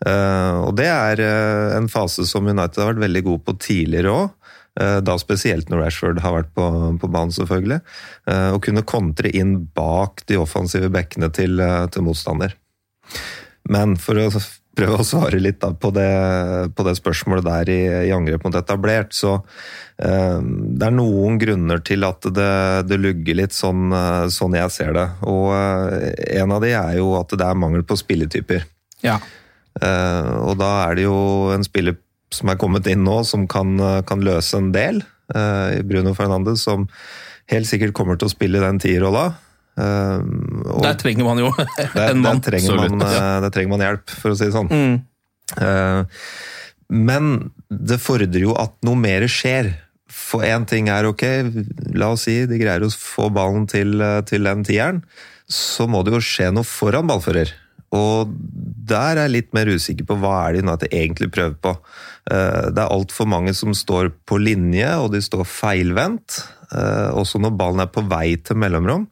[0.00, 4.16] Eh, og det er eh, en fase som United har vært veldig god på tidligere
[4.16, 4.36] òg.
[4.78, 6.64] Da spesielt når Rashford har vært på,
[7.02, 7.80] på banen, selvfølgelig.
[8.30, 12.54] Eh, Å kunne kontre inn bak de offensive bekkene til, eh, til motstander.
[13.68, 14.30] Men for å
[14.78, 16.08] prøve å svare litt på, det,
[16.76, 19.34] på det spørsmålet der i, i angrep mot etablert, så
[19.98, 22.52] eh, det er noen grunner til at det,
[22.88, 25.08] det lugger litt sånn, eh, sånn jeg ser det.
[25.28, 28.64] Og eh, en av de er jo at det er mangel på spilletyper.
[29.04, 29.18] Ja.
[29.80, 31.18] Eh, og da er det jo
[31.54, 31.98] en spiller
[32.34, 33.74] som er kommet inn nå, som kan,
[34.06, 35.02] kan løse en del.
[35.34, 36.88] Uh, Bruno Fernandes, som
[37.50, 39.28] helt sikkert kommer til å spille den tierrolla.
[39.78, 40.22] Uh,
[40.82, 42.40] Der trenger man jo der, en mann.
[42.42, 44.70] Der trenger, man, eh, der trenger man hjelp, for å si det sånn.
[44.70, 44.96] Mm.
[45.58, 46.24] Uh,
[46.90, 47.30] Men
[47.70, 49.72] det fordrer jo at noe mer skjer.
[50.10, 51.22] For én ting er ok,
[51.94, 55.04] la oss si de greier å få ballen til, eh, til den tieren.
[55.46, 57.52] Så må det jo skje noe foran ballfører.
[57.92, 58.30] Og
[58.90, 61.72] der er jeg litt mer usikker på hva er det United egentlig prøver på.
[62.30, 66.44] Eh, Det er altfor mange som står på linje, og de står feilvendt.
[66.72, 69.08] eh, Også når ballen er på vei til mellomrom.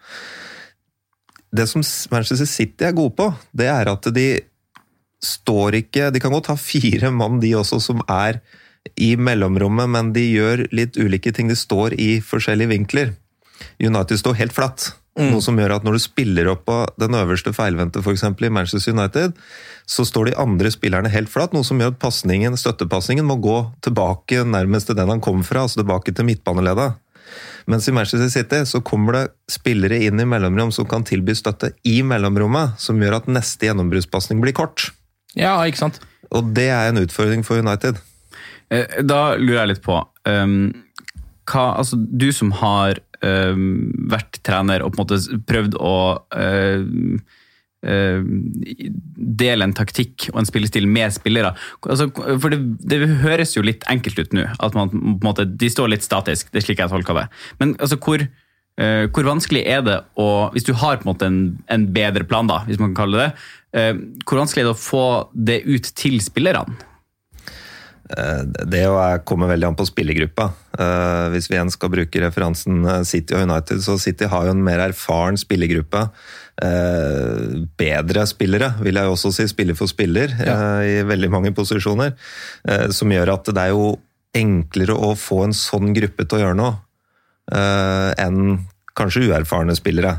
[1.53, 1.81] det som
[2.13, 4.41] Manchester City er gode på, det er at de
[5.25, 8.41] står ikke De kan godt ha fire mann, de også, som er
[8.97, 11.49] i mellomrommet, men de gjør litt ulike ting.
[11.49, 13.15] De står i forskjellige vinkler.
[13.81, 14.93] United står helt flatt.
[15.19, 15.33] Mm.
[15.33, 18.23] Noe som gjør at når du spiller opp på den øverste feilvendte, f.eks.
[18.23, 19.35] i Manchester United,
[19.89, 23.59] så står de andre spillerne helt flatt, noe som gjør at passningen, støttepasningen må gå
[23.83, 27.01] tilbake nærmest til den han kom fra, altså tilbake til midtbaneleddet.
[27.69, 31.75] Mens i Manchester City så kommer det spillere inn i mellomrom som kan tilby støtte
[31.89, 34.91] i mellomrommet, som gjør at neste gjennombruddspasning blir kort.
[35.37, 35.99] Ja, ikke sant?
[36.33, 37.99] Og det er en utfordring for United.
[38.71, 40.73] Eh, Da lurer jeg litt på um,
[41.49, 45.95] hva, altså, Du som har vært trener og på en måte prøvd å
[46.39, 47.19] um,
[47.83, 48.33] um,
[49.39, 51.55] dele en taktikk og en spillestil med spillere.
[51.83, 54.93] Altså, for det, det høres jo litt enkelt ut nå, at man,
[55.25, 56.53] måte, de står litt statisk.
[56.53, 57.27] Det er slik jeg tolker det.
[57.63, 61.31] Men altså, hvor, eh, hvor vanskelig er det å Hvis du har på en måte
[61.31, 61.41] en,
[61.73, 63.31] en bedre plan, da, hvis man kan kalle det
[63.77, 66.79] eh, hvor vanskelig er det å få det ut til spillerne?
[68.17, 70.53] Eh, Det jo er- kommer veldig an på spillergruppa.
[70.79, 74.51] Eh, Hvis vi igjen skal bruke referansen eh, City og United, så City har jo
[74.51, 76.11] en mer erfaren spillergruppe.
[77.79, 80.81] Bedre spillere, vil jeg også si, spiller for spiller, ja.
[80.83, 82.17] i veldig mange posisjoner.
[82.91, 84.01] Som gjør at det er jo
[84.35, 86.81] enklere å få en sånn gruppe til å gjøre noe,
[88.19, 88.67] enn
[88.99, 90.17] kanskje uerfarne spillere.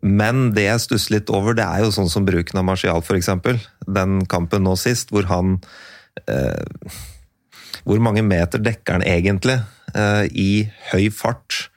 [0.00, 3.32] Men det jeg stusser litt over, det er jo sånn som bruken av Martial, f.eks.
[3.88, 5.56] Den kampen nå sist, hvor han
[6.28, 6.62] eh,
[7.84, 9.58] hvor mange meter dekker han egentlig
[9.94, 10.50] eh, i
[10.92, 11.68] høy fart,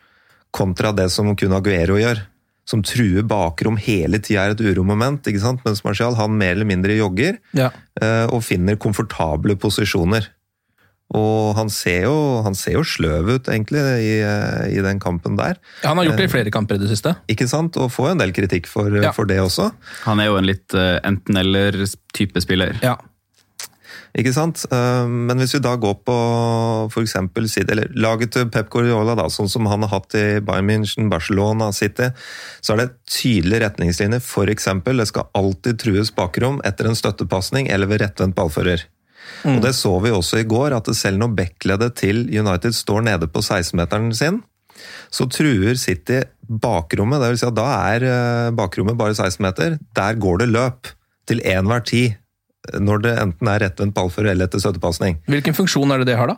[0.55, 2.23] kontra det som kun Aguero gjør?
[2.67, 5.61] Som truer bakrom hele tida er et uromoment, ikke sant?
[5.63, 7.69] mens Martial han mer eller mindre jogger Ja.
[8.01, 10.27] eh, og finner komfortable posisjoner.
[11.15, 15.37] Og han ser jo, han ser jo sløv ut, egentlig, i, eh, i den kampen
[15.39, 15.55] der.
[15.85, 17.13] Han har gjort det i flere kamper i det siste.
[17.31, 17.77] Ikke sant?
[17.79, 19.13] Og får en del kritikk for, Ja.
[19.15, 19.69] for det også.
[20.03, 22.75] Han er jo en litt eh, enten-eller-type spiller.
[22.83, 22.97] Ja.
[24.17, 24.63] Ikke sant?
[24.73, 26.17] Eh, Men hvis vi da går på
[26.93, 30.25] for eksempel City, eller laget til Pep Guardiola, da, sånn som han har hatt i
[30.41, 32.09] Bayern München, Barcelona, City,
[32.61, 34.23] så er det tydelige retningslinjer.
[34.23, 38.87] For eksempel, det skal alltid trues bakrom etter en støttepasning eller ved rettvendt ballfører.
[39.45, 43.27] Og Det så vi også i går, at selv når backleddet til United står nede
[43.27, 44.41] på 16-meteren sin,
[45.11, 47.21] så truer City bakrommet.
[47.21, 49.77] Det vil si at da er eh, bakrommet bare 16 meter.
[49.97, 50.87] Der går det løp
[51.27, 52.15] til enhver tid
[52.79, 55.19] når det enten er rettvendt ballfører eller etter støttepasning.
[55.31, 56.37] Hvilken funksjon er det det har, da?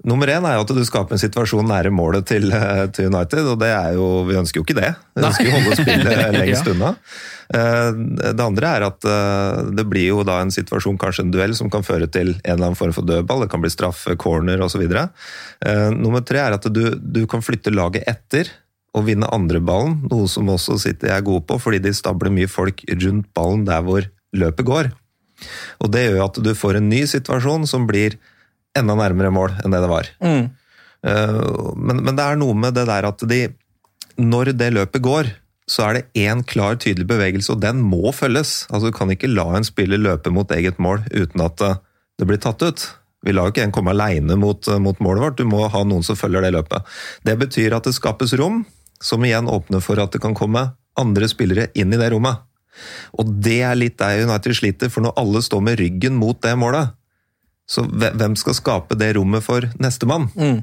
[0.00, 3.44] Nummer én er jo at du skaper en situasjon nære målet til, eh, til United,
[3.52, 4.94] og det er jo, vi ønsker jo ikke det.
[5.18, 6.72] Vi ønsker jo å holde spillet lengst Ja.
[6.72, 6.92] unna.
[7.52, 7.90] Eh,
[8.32, 11.68] Det andre er at eh, det blir jo da en situasjon, kanskje en duell, som
[11.68, 13.44] kan føre til en eller annen form for dødball.
[13.44, 14.86] Det kan bli straffe, corner osv.
[16.00, 18.48] Nummer tre er at du, du kan flytte laget etter
[18.96, 22.80] og vinne andreballen, noe som også City er gode på, fordi de stabler mye folk
[23.04, 24.88] rundt ballen der hvor løpet går.
[25.80, 28.18] Og det gjør at du får en ny situasjon som blir
[28.76, 30.10] enda nærmere mål enn det det var.
[30.22, 30.50] Mm.
[31.06, 33.48] Eh, Men, men det er noe med det der at de
[34.20, 35.30] Når det løpet går,
[35.70, 38.66] så er det én klar, tydelig bevegelse, og den må følges.
[38.68, 41.78] Altså Du kan ikke la en spiller løpe mot eget mål uten at eh,
[42.18, 42.84] det blir tatt ut.
[43.24, 45.84] Vi lar jo ikke en komme aleine mot, eh, mot målet vårt, du må ha
[45.84, 46.84] noen som følger det løpet.
[47.24, 48.64] Det betyr at det skapes rom,
[49.00, 50.66] som igjen åpner for at det kan komme
[51.00, 52.42] andre spillere inn i det rommet.
[53.18, 56.54] Og det er litt der United sliter, for når alle står med ryggen mot det
[56.58, 56.94] målet,
[57.70, 60.26] så hvem skal skape det rommet for nestemann?
[60.34, 60.62] Mm.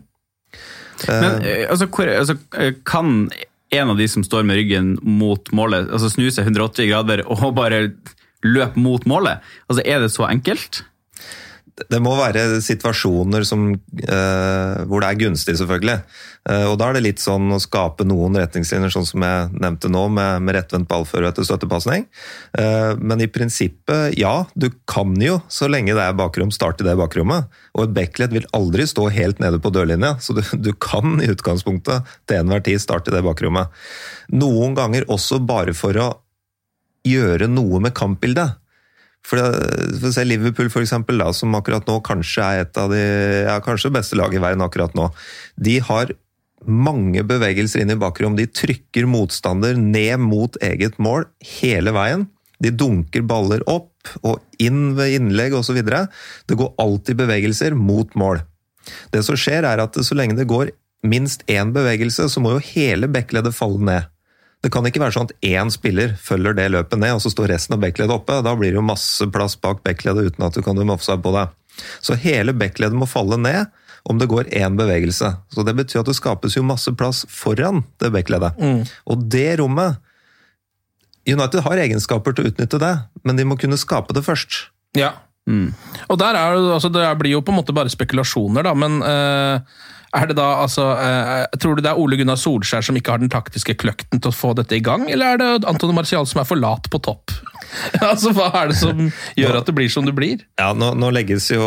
[1.07, 3.29] Men eh, altså, hvor, altså, eh, kan
[3.75, 7.49] en av de som står med ryggen mot målet, altså snu seg 180 grader og
[7.57, 7.89] bare
[8.45, 9.43] løpe mot målet?
[9.67, 10.83] Altså, Er det så enkelt?
[11.77, 13.67] Det må være situasjoner som,
[14.01, 16.01] eh, hvor det er gunstig, selvfølgelig.
[16.49, 19.91] Eh, og Da er det litt sånn å skape noen retningslinjer, sånn som jeg nevnte
[19.91, 22.07] nå, med, med rettvendt ballfører etter støttepasning.
[22.57, 26.89] Eh, men i prinsippet, ja, du kan jo, så lenge det er bakrom, starte i
[26.89, 27.45] det bakrommet.
[27.77, 31.29] Og et backledd vil aldri stå helt nede på dørlinja, så du, du kan i
[31.29, 33.69] utgangspunktet til enhver tid starte i det bakrommet.
[34.33, 36.09] Noen ganger også bare for å
[37.05, 38.57] gjøre noe med kampbildet.
[39.27, 39.41] For,
[39.99, 43.01] for å se Liverpool, for eksempel, da, som akkurat nå kanskje er et av de
[43.47, 45.09] ja, kanskje beste lag i verden akkurat nå.
[45.59, 46.13] De har
[46.65, 48.37] mange bevegelser inn i bakrom.
[48.39, 51.27] De trykker motstander ned mot eget mål
[51.59, 52.25] hele veien.
[52.63, 53.91] De dunker baller opp
[54.25, 55.77] og inn ved innlegg osv.
[55.83, 58.41] Det går alltid bevegelser mot mål.
[59.11, 60.71] Det som skjer, er at så lenge det går
[61.07, 64.13] minst én bevegelse, så må jo hele backleddet falle ned.
[64.65, 67.51] Det kan ikke være sånn at én spiller følger det løpet ned, og så står
[67.53, 68.39] resten av backleddet oppe.
[68.43, 71.33] Da blir det jo masse plass bak backleddet uten at du kan dømme offside på
[71.35, 71.45] det.
[72.01, 73.69] Så hele backleddet må falle ned
[74.07, 75.29] om det går én bevegelse.
[75.53, 78.57] Så det betyr at det skapes jo masse plass foran det backleddet.
[79.05, 80.01] Og det rommet
[81.27, 82.93] United har egenskaper til å utnytte det,
[83.27, 84.69] men de må kunne skape det først.
[84.97, 85.11] Ja.
[86.07, 88.99] Og der er det, altså, det blir jo på en måte bare spekulasjoner, da, men
[89.03, 89.83] eh,
[90.15, 93.19] er det da altså eh, Tror du det er Ole Gunnar Solskjær som ikke har
[93.23, 96.41] den taktiske kløkten til å få dette i gang, eller er det Antone Martial som
[96.41, 97.33] er for lat på topp?
[97.99, 98.99] altså, Hva er det som
[99.35, 100.43] gjør at det blir som det blir?
[100.59, 101.65] Ja, nå, nå legges jo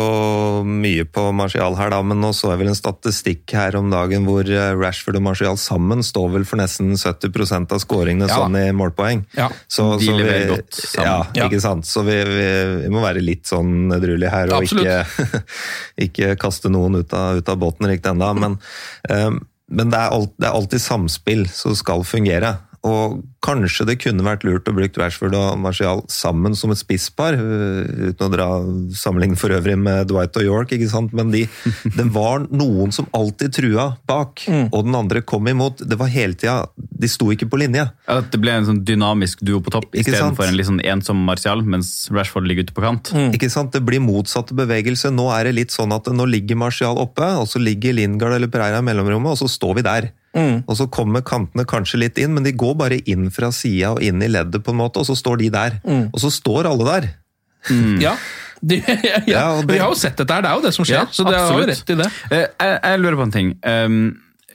[0.65, 4.25] mye på Martial her, da, men nå så jeg vel en statistikk her om dagen
[4.25, 8.39] hvor eh, Rashford og Martial sammen står vel for nesten 70% av skåringene Ja.
[8.41, 9.23] sånn i målpoeng.
[9.37, 9.49] Ja.
[9.67, 11.05] Så, De så vi, leverer godt sammen.
[11.05, 11.47] Ja, Ja.
[11.51, 11.85] ikke sant.
[11.89, 12.49] Så vi, vi,
[12.87, 14.97] vi må være litt sånn edruelige her og ikke,
[16.07, 18.30] ikke kaste noen ut av, ut av båten riktig ennå.
[18.37, 18.59] Men,
[19.09, 19.31] eh,
[19.71, 22.55] men det, er alt, det er alltid samspill som skal fungere.
[22.87, 27.37] Og kanskje det kunne vært lurt å bruke Rashford og Martial sammen som et spisspar,
[27.37, 28.47] øh, uten å dra
[28.97, 31.13] sammenligning for øvrig med Dwight og York, ikke sant?
[31.17, 31.43] men de,
[31.99, 35.83] det var noen som alltid trua bak, og den andre kom imot.
[35.85, 37.85] Det var hele tida De sto ikke på linje.
[38.07, 41.61] Ja, det ble en sånn dynamisk duo på topp istedenfor en litt sånn ensom Martial,
[41.65, 43.13] mens Rashford ligger ute på kant.
[43.33, 43.73] Ikke sant?
[43.73, 45.13] Det blir motsatte bevegelse.
[45.13, 48.49] Nå er det litt sånn at nå ligger Martial oppe, og så ligger Lingard eller
[48.53, 50.11] Pereira i mellomrommet, og så står vi der.
[50.33, 54.01] Og så kommer kantene kanskje litt inn, men de går bare inn fra sida og
[54.05, 55.79] inn i leddet, på en måte, og så står de der.
[56.13, 57.09] Og så står alle der.
[58.01, 58.15] Ja.
[58.61, 60.85] De, ja, Ja, det- Vi har jo sett dette her, det er jo det som
[60.85, 62.11] skjer, Ja, så det har jo rett i det.
[62.31, 63.51] Eh, Jeg, jeg lurer på en ting.
[63.65, 63.95] Um,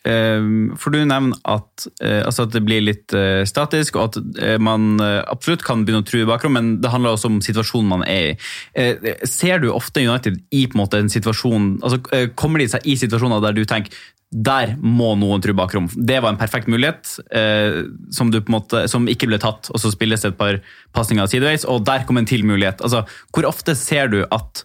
[0.07, 4.61] um, for du nevner at, eh, altså at det blir litt eh, statisk, og at
[4.63, 8.33] man absolutt kan begynne å true bakrom, men det handler også om situasjonen man er
[8.33, 8.37] i.
[8.79, 12.01] Eh, ser du ofte United i på en måte en situasjon altså
[12.39, 13.93] Kommer de seg i situasjoner der du tenker
[14.33, 15.87] der må noen true bakrom.
[15.95, 19.79] Det var en perfekt mulighet eh, som, du på måte, som ikke ble tatt, og
[19.81, 20.59] så spilles det et par
[20.97, 22.83] pasninger sideveis, og der kom en til mulighet.
[22.83, 24.65] Altså, hvor ofte ser du at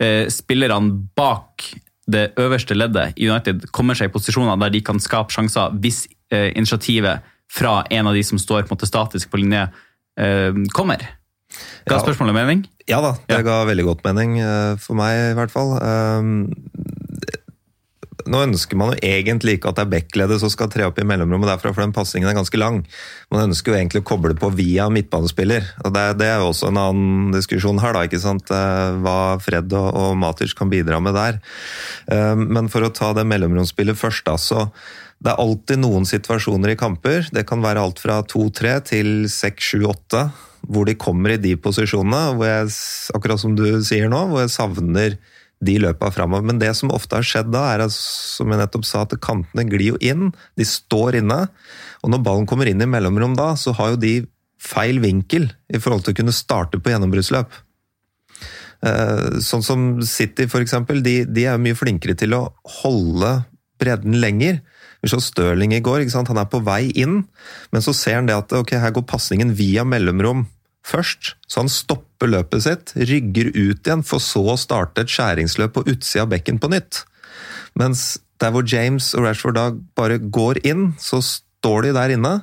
[0.00, 1.68] eh, spillerne bak
[2.12, 6.06] det øverste leddet i United kommer seg i posisjoner der de kan skape sjanser hvis
[6.34, 7.22] eh, initiativet
[7.52, 9.68] fra en av de som står på en måte statisk på linje,
[10.18, 11.04] eh, kommer?
[11.86, 12.02] Ga Ja.
[12.02, 12.64] spørsmålet mening?
[12.88, 13.42] Ja da, det Ja.
[13.44, 15.76] ga veldig godt mening, eh, for meg i hvert fall.
[18.30, 21.06] Nå ønsker man jo egentlig ikke at det er backleddet som skal tre opp i
[21.08, 22.82] mellomrommet derfra, for den passingen er ganske lang.
[23.32, 25.66] Man ønsker jo egentlig å koble på via midtbanespiller.
[25.84, 28.52] og Det, det er jo også en annen diskusjon her, da, ikke sant?
[28.52, 31.40] Eh, hva Fred og, og Matic kan bidra med der.
[32.12, 34.68] Eh, Men for å ta det mellomromsspillet først, da, så
[35.22, 37.28] det er alltid noen situasjoner i kamper.
[37.30, 40.24] Det kan være alt fra 2-3 til 6-7-8,
[40.66, 42.72] hvor de kommer i de posisjonene, hvor jeg,
[43.14, 45.16] akkurat som du sier nå, hvor jeg savner
[45.62, 46.44] de løpa framover.
[46.50, 49.66] Men det som ofte har skjedd da, er at, som jeg nettopp sa, at kantene
[49.70, 50.32] glir jo inn.
[50.58, 51.44] De står inne.
[52.02, 54.14] Og når ballen kommer inn i mellomrom da, så har jo de
[54.62, 57.54] feil vinkel i forhold til å kunne starte på gjennombruddsløp.
[58.86, 62.44] Eh, Sånn som City, for eksempel, de, de er mye flinkere til å
[62.82, 63.36] holde
[63.82, 64.60] bredden lenger.
[65.02, 67.24] Vi så Stirling i går, han er på vei inn,
[67.74, 70.44] men så ser han det at ok, her går pasningen via mellomrom
[70.86, 75.76] først, så han stopper løpet sitt, rygger ut igjen, for så å starte et skjæringsløp
[75.76, 77.04] på utsida av bekken på nytt.
[77.78, 79.68] Mens der hvor James og Rashford da
[79.98, 82.34] bare går inn, så står de der inne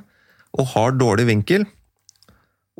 [0.56, 1.66] og har dårlig vinkel.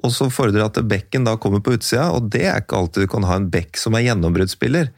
[0.00, 3.12] Og så fordrer at bekken da kommer på utsida, og det er ikke alltid du
[3.12, 4.88] kan ha en bekk som er gjennombruddsspiller.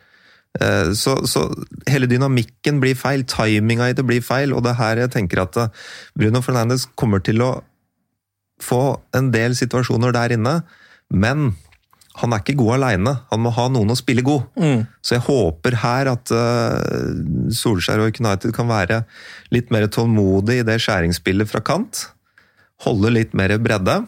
[0.61, 1.49] Eh, Så, så
[1.91, 5.43] hele dynamikken blir feil, timinga i det blir feil, og det er her jeg tenker
[5.43, 5.75] at eh,
[6.15, 7.51] Bruno Fernandes kommer til å
[8.63, 8.83] få
[9.19, 10.61] en del situasjoner der inne,
[11.13, 11.53] men
[12.21, 13.15] han er ikke god aleine.
[13.31, 14.45] Han må ha noen å spille god.
[15.05, 17.13] Så jeg håper her at uh,
[17.57, 19.03] Solskjær og United kan være
[19.55, 22.05] litt mer tålmodig i det skjæringsspillet fra kant.
[22.85, 24.03] Holde litt mer bredde.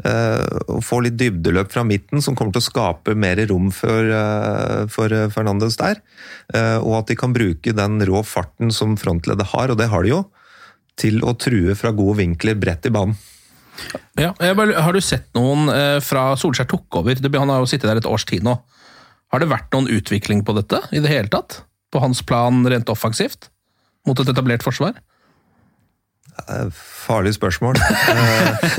[0.00, 4.08] Uh, og få litt dybdeløp fra midten, som kommer til å skape mer rom for,
[4.08, 6.00] uh, for Fernandes der.
[6.54, 10.06] Uh, og at de kan bruke den rå farten som frontleddet har, og det har
[10.06, 10.22] de jo,
[11.00, 13.20] til å true fra gode vinkler bredt i banen.
[14.20, 17.20] Ja, bare, har du sett noen eh, fra Solskjær tok over?
[17.36, 18.56] Han har jo sittet der et års tid nå.
[19.30, 21.62] Har det vært noen utvikling på dette i det hele tatt?
[21.90, 23.48] På hans plan rent offensivt?
[24.08, 24.98] Mot et etablert forsvar?
[26.48, 26.68] Eh,
[27.00, 27.78] Farlig spørsmål.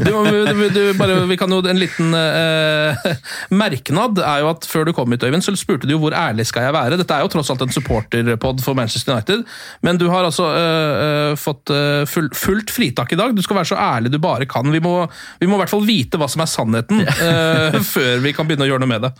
[0.05, 3.09] Du, du, du, bare, vi kan jo, En liten uh,
[3.53, 6.45] merknad er jo at før du kom hit, Øyvind, så spurte du jo hvor ærlig
[6.49, 6.99] skal jeg være.
[7.01, 9.43] Dette er jo tross alt en supporterpod for Manchester United,
[9.85, 11.73] men du har altså uh, fått
[12.09, 13.35] full, fullt fritak i dag.
[13.35, 14.71] Du skal være så ærlig du bare kan.
[14.71, 14.95] Vi må,
[15.41, 18.67] vi må i hvert fall vite hva som er sannheten uh, før vi kan begynne
[18.67, 19.13] å gjøre noe med det.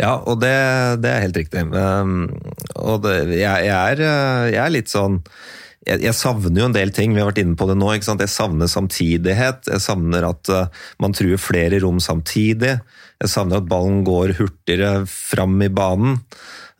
[0.00, 0.56] Ja, og det,
[1.04, 1.62] det er helt riktig.
[1.70, 2.28] Um,
[2.74, 4.04] og det, jeg, jeg, er,
[4.54, 5.20] jeg er litt sånn
[5.88, 7.88] jeg, jeg savner jo en del ting, vi har vært inne på det nå.
[7.96, 9.64] Jeg savner samtidighet.
[9.70, 12.76] Jeg savner at uh, man truer flere rom samtidig.
[13.20, 16.18] Jeg savner at ballen går hurtigere fram i banen.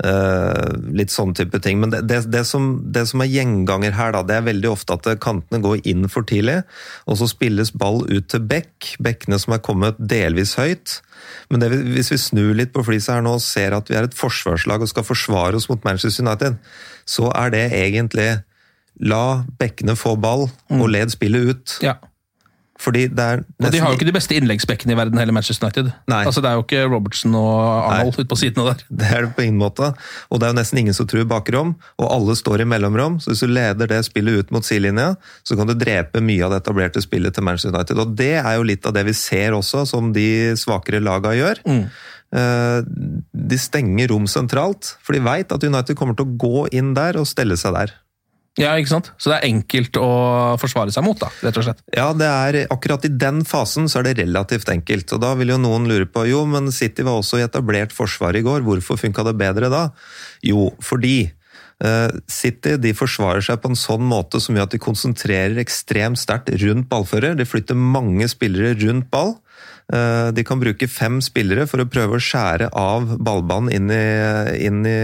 [0.00, 1.80] Uh, litt sånn type ting.
[1.80, 4.98] Men det, det, det, som, det, som, er gjenganger her, da, det er veldig ofte
[4.98, 6.58] at kantene går inn for tidlig,
[7.08, 8.98] og så spilles ball ut til bekk.
[9.00, 10.98] Bekkene som er kommet delvis høyt.
[11.48, 11.64] Men
[11.96, 14.84] hvis vi snur litt på flisa her nå og ser at vi er et forsvarslag
[14.84, 16.60] og skal forsvare oss mot Manchester United,
[17.08, 18.30] så er det egentlig
[19.00, 21.76] la bekkene få ball og led spillet ut.
[21.84, 21.98] Ja.
[22.80, 23.66] Fordi det er nesten...
[23.66, 25.90] Og De har jo ikke de beste innleggsbekkene i verden, heller Manchester United.
[26.08, 26.22] Nei.
[26.24, 28.84] Altså Det er jo ikke Robertson og Arnold ute på sidene der.
[29.02, 29.90] Det er det på ingen måte.
[30.30, 33.18] Og det er jo nesten ingen som tror bakrom, og alle står i mellomrom.
[33.20, 35.12] Så hvis du leder det spillet ut mot sidelinja,
[35.44, 38.00] så kan du drepe mye av det etablerte spillet til Manchester United.
[38.00, 41.60] Og det er jo litt av det vi ser også, som de svakere laga gjør.
[41.68, 41.84] Mm.
[42.40, 42.78] Eh,
[43.50, 47.20] de stenger rom sentralt, for de veit at United kommer til å gå inn der
[47.20, 47.92] og stelle seg der.
[48.58, 49.12] Ja, ikke sant?
[49.20, 50.10] Så det er enkelt å
[50.58, 51.82] forsvare seg mot, da, rett og slett?
[51.94, 55.12] Ja, det er, akkurat i den fasen så er det relativt enkelt.
[55.14, 58.34] Og da vil jo noen lure på jo, men City var også i etablert forsvar
[58.34, 59.84] i går, hvorfor funka det bedre da?
[60.42, 61.30] Jo, fordi
[61.86, 66.18] uh, City de forsvarer seg på en sånn måte som gjør at de konsentrerer ekstremt
[66.18, 67.38] sterkt rundt ballfører.
[67.38, 69.36] De flytter mange spillere rundt ball.
[69.90, 74.04] Eh, de kan bruke fem spillere for å prøve å skjære av ballbanen inn i,
[74.68, 74.98] inn i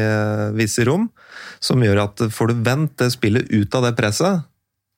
[0.54, 1.08] visse rom
[1.66, 4.46] som gjør at får du vendt det spillet ut av det presset,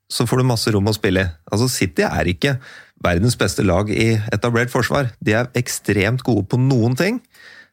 [0.08, 1.32] så får du masse rom å spille i.
[1.52, 2.56] Altså City er ikke
[3.04, 5.12] verdens beste lag i etablert forsvar.
[5.24, 7.20] De er ekstremt gode på noen ting,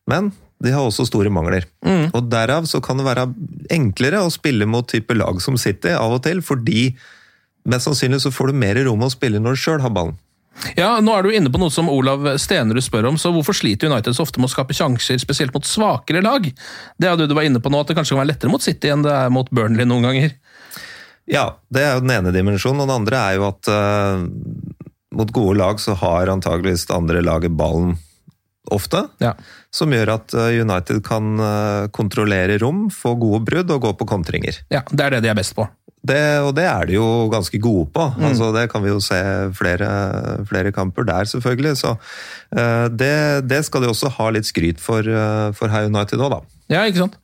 [0.10, 0.34] men
[0.64, 1.68] de har også store mangler.
[1.86, 2.12] Mm.
[2.16, 3.28] Og Derav så kan det være
[3.74, 6.89] enklere å spille mot type lag som City av og til, fordi
[7.70, 10.20] mest sannsynlig så får du mer rom å spille når du sjøl har ballen.
[10.76, 13.91] Ja, Nå er du inne på noe som Olav Stenerud spør om, så hvorfor sliter
[13.91, 16.47] United så ofte med å skape sjanser, spesielt mot svakere lag?
[16.97, 18.64] Det er jo du var inne på nå, at det kanskje kan være lettere mot
[18.64, 20.36] City enn det er mot Burnley noen ganger?
[21.30, 24.26] Ja, det er jo den ene dimensjonen, og den andre er jo at uh,
[25.16, 27.95] mot gode lag så har antageligvis det andre laget ballen
[28.72, 29.06] ofte.
[29.22, 29.34] Ja.
[29.74, 34.08] Som gjør at eh, United kan uh, kontrollere rom, få gode brudd og gå på
[34.10, 34.58] kontringer.
[34.74, 35.68] Ja, Det er det de er best på.
[36.06, 38.08] Det, og det er de jo ganske gode på.
[38.18, 38.26] Mm.
[38.30, 39.20] Altså, det kan vi jo se
[39.58, 39.89] flere,
[40.49, 41.78] flere kamper der, selvfølgelig.
[41.82, 43.16] Så uh, det,
[43.49, 46.41] det, skal de også ha litt skryt for, uh, for High United òg, da.
[46.72, 47.18] Ja, ikke sant.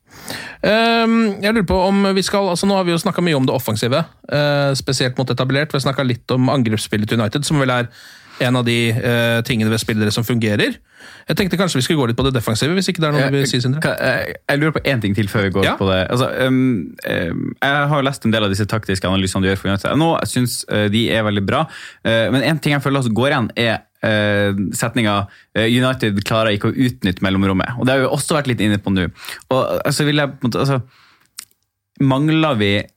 [0.62, 3.46] Um, jeg lurer på om vi skal, altså Nå har vi jo snakka mye om
[3.48, 5.72] det offensive, uh, spesielt mot etablert.
[5.72, 7.90] Vi har snakka litt om angrepsspillet til United, som vel er
[8.40, 8.78] en av de
[9.46, 10.78] tingene ved spillere som fungerer.
[11.28, 13.28] Jeg tenkte kanskje vi skulle gå litt på det defensive, hvis ikke det er noe
[13.30, 13.82] du vil si, Sindre?
[13.82, 15.74] Jeg, jeg lurer på én ting til før vi går ja?
[15.78, 16.00] på det.
[16.14, 16.58] Altså, um,
[17.06, 19.94] um, jeg har lest en del av disse taktiske analysene du gjør for United.
[20.00, 23.30] Nå syns uh, de er veldig bra, uh, men en ting jeg føler også går
[23.30, 23.76] igjen, er
[24.06, 27.78] uh, setninga uh, United klarer ikke å utnytte mellomrommet.
[27.78, 29.08] Og Det har vi også vært litt inne på nå.
[29.54, 30.82] Og altså, vil jeg, altså,
[32.02, 32.90] Mangler vi uh,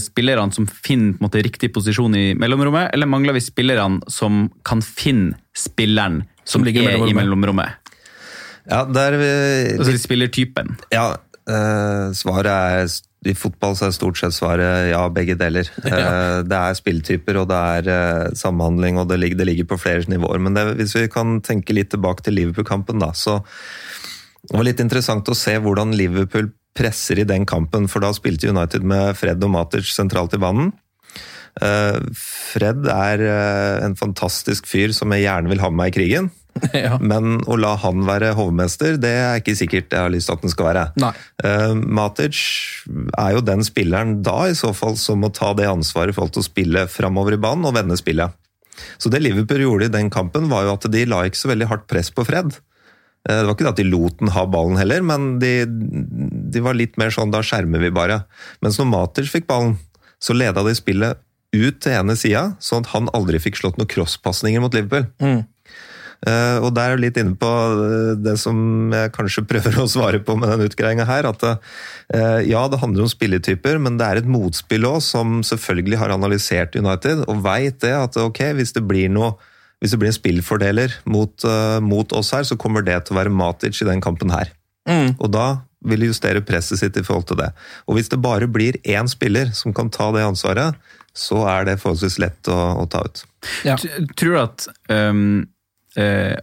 [0.00, 4.46] spillerne som finner på en måte, riktig posisjon i mellomrommet, eller mangler vi spillerne som
[4.64, 7.12] kan finne spilleren som, ligger er mellomrommet.
[7.12, 7.92] i mellomrommet.
[8.68, 9.28] Ja, der vi,
[9.76, 10.74] altså de spillertypen.
[10.92, 11.10] Ja,
[11.48, 12.88] uh, svaret er
[13.26, 15.68] i fotball så er stort sett svaret ja, begge deler.
[15.88, 15.98] Ja.
[15.98, 19.80] Uh, det er spilltyper og det er uh, samhandling, og det ligger, det ligger, på
[19.80, 20.40] flere nivåer.
[20.42, 23.40] Men det, hvis vi kan tenke litt tilbake til Liverpool-kampen, da, så
[24.48, 27.88] det var litt interessant å se hvordan Liverpool presser i den kampen.
[27.90, 30.72] For da spilte United med Fred og Matic sentralt i banen.
[31.58, 33.22] Fred er
[33.82, 36.30] en fantastisk fyr som jeg gjerne vil ha med meg i krigen.
[36.74, 36.96] Ja.
[36.98, 40.42] Men å la han være hovmester, det er ikke sikkert jeg har lyst til at
[40.42, 40.82] den skal være.
[40.98, 41.12] Nei.
[41.98, 42.40] Matic
[43.14, 46.34] er jo den spilleren da i så fall som må ta det ansvaret i forhold
[46.34, 48.34] til å spille framover i banen og vende spillet.
[48.98, 51.70] Så det Liverpool gjorde i den kampen, var jo at de la ikke så veldig
[51.70, 52.58] hardt press på Fred.
[53.26, 56.64] Eh, det var ikke det at de lot den ha ballen heller, men de, de
[56.64, 58.22] var litt mer sånn da skjermer vi bare.
[58.64, 59.76] Mens når Matic fikk ballen,
[60.22, 61.20] så leda de spillet
[61.54, 65.08] ut til ene sida, sånn at han aldri fikk slått noen crosspasninger mot Liverpool.
[65.22, 65.46] Mm.
[66.26, 67.48] Uh, og der er jeg litt inne på
[67.78, 68.56] eh, det som
[68.90, 71.28] jeg kanskje prøver å svare på med den utgreiinga her.
[71.30, 76.00] At uh, ja, det handler om spilletyper, men det er et motspill òg som selvfølgelig
[76.02, 79.36] har analysert United, og veit det at ok, hvis det blir noe
[79.78, 81.44] hvis det blir en spillfordeler mot,
[81.84, 84.50] mot, oss her, så kommer det til å være Matic i den kampen her.
[84.90, 85.12] Mm.
[85.20, 85.46] Og da
[85.86, 87.52] vil justere presset sitt i forhold til det.
[87.86, 90.74] Og hvis det bare blir én spiller som kan ta det ansvaret,
[91.14, 93.22] så er det forholdsvis lett å, å ta ut.
[93.66, 93.78] Ja.
[94.18, 95.22] Tror du at um
[95.98, 96.34] eh,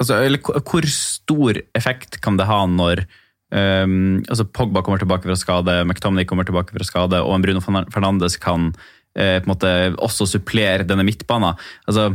[0.00, 3.04] altså, eller Hvor stor effekt kan det ha når
[3.52, 7.62] um, altså Pogba kommer tilbake fra skade, McTomney kommer tilbake fra skade, og en Bruno
[7.64, 8.72] Fernandes kan
[9.16, 11.58] eh, på en måte også supplere denne midtbanen?
[11.86, 12.14] Altså,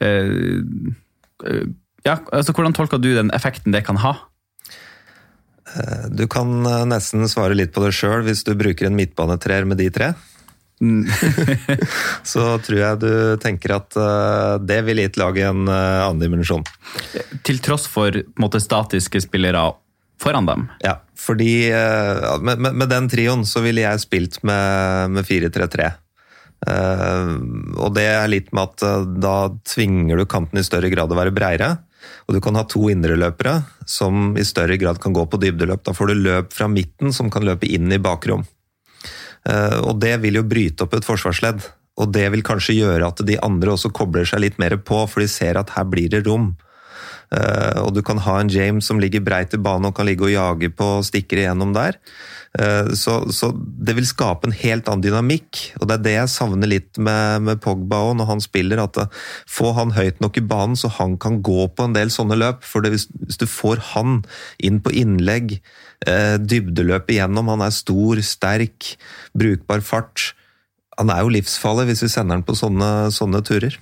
[0.00, 0.08] ja,
[2.32, 4.12] altså, hvordan tolker du den effekten det kan ha?
[5.76, 9.62] Eh, du kan eh, nesten svare litt på det sjøl hvis du bruker en midtbanetrer
[9.68, 10.08] med de tre.
[10.80, 11.04] Mm.
[12.32, 13.90] så tror jeg du tenker at
[14.64, 16.64] det vil gitt laget en annen dimensjon.
[17.44, 19.60] Til tross for måte, statiske spillere
[20.20, 20.68] foran dem.
[20.84, 25.90] Ja, fordi eh, med, med, med den trioen så ville jeg spilt med, med 4-3-3.
[26.68, 27.30] Eh,
[27.80, 29.36] og det er litt med at eh, da
[29.68, 31.70] tvinger du kanten i større grad å være breiere.
[32.28, 33.58] Og du kan ha to indreløpere
[33.88, 35.84] som i større grad kan gå på dybdeløp.
[35.86, 38.46] Da får du løp fra midten som kan løpe inn i bakrom.
[39.48, 41.64] Eh, og det vil jo bryte opp et forsvarsledd.
[42.00, 45.20] Og det vil kanskje gjøre at de andre også kobler seg litt mer på, for
[45.20, 46.54] de ser at her blir det rom.
[47.30, 50.26] Uh, og du kan ha en James som ligger breit i banen og kan ligge
[50.26, 51.98] og jage på stikkere igjennom der.
[52.58, 56.32] Uh, så, så, det vil skape en helt annen dynamikk, og det er det jeg
[56.32, 58.82] savner litt med, med Pogba òg, når han spiller.
[58.82, 62.10] At uh, få han høyt nok i banen så han kan gå på en del
[62.10, 62.66] sånne løp.
[62.66, 64.24] For det, hvis, hvis, du får han
[64.58, 65.60] inn på innlegg,
[66.00, 68.94] dybdeløp igjennom, han er stor, sterk,
[69.36, 70.30] brukbar fart.
[70.96, 73.76] Han er jo livsfarlig hvis vi sender han på sånne, sånne turer.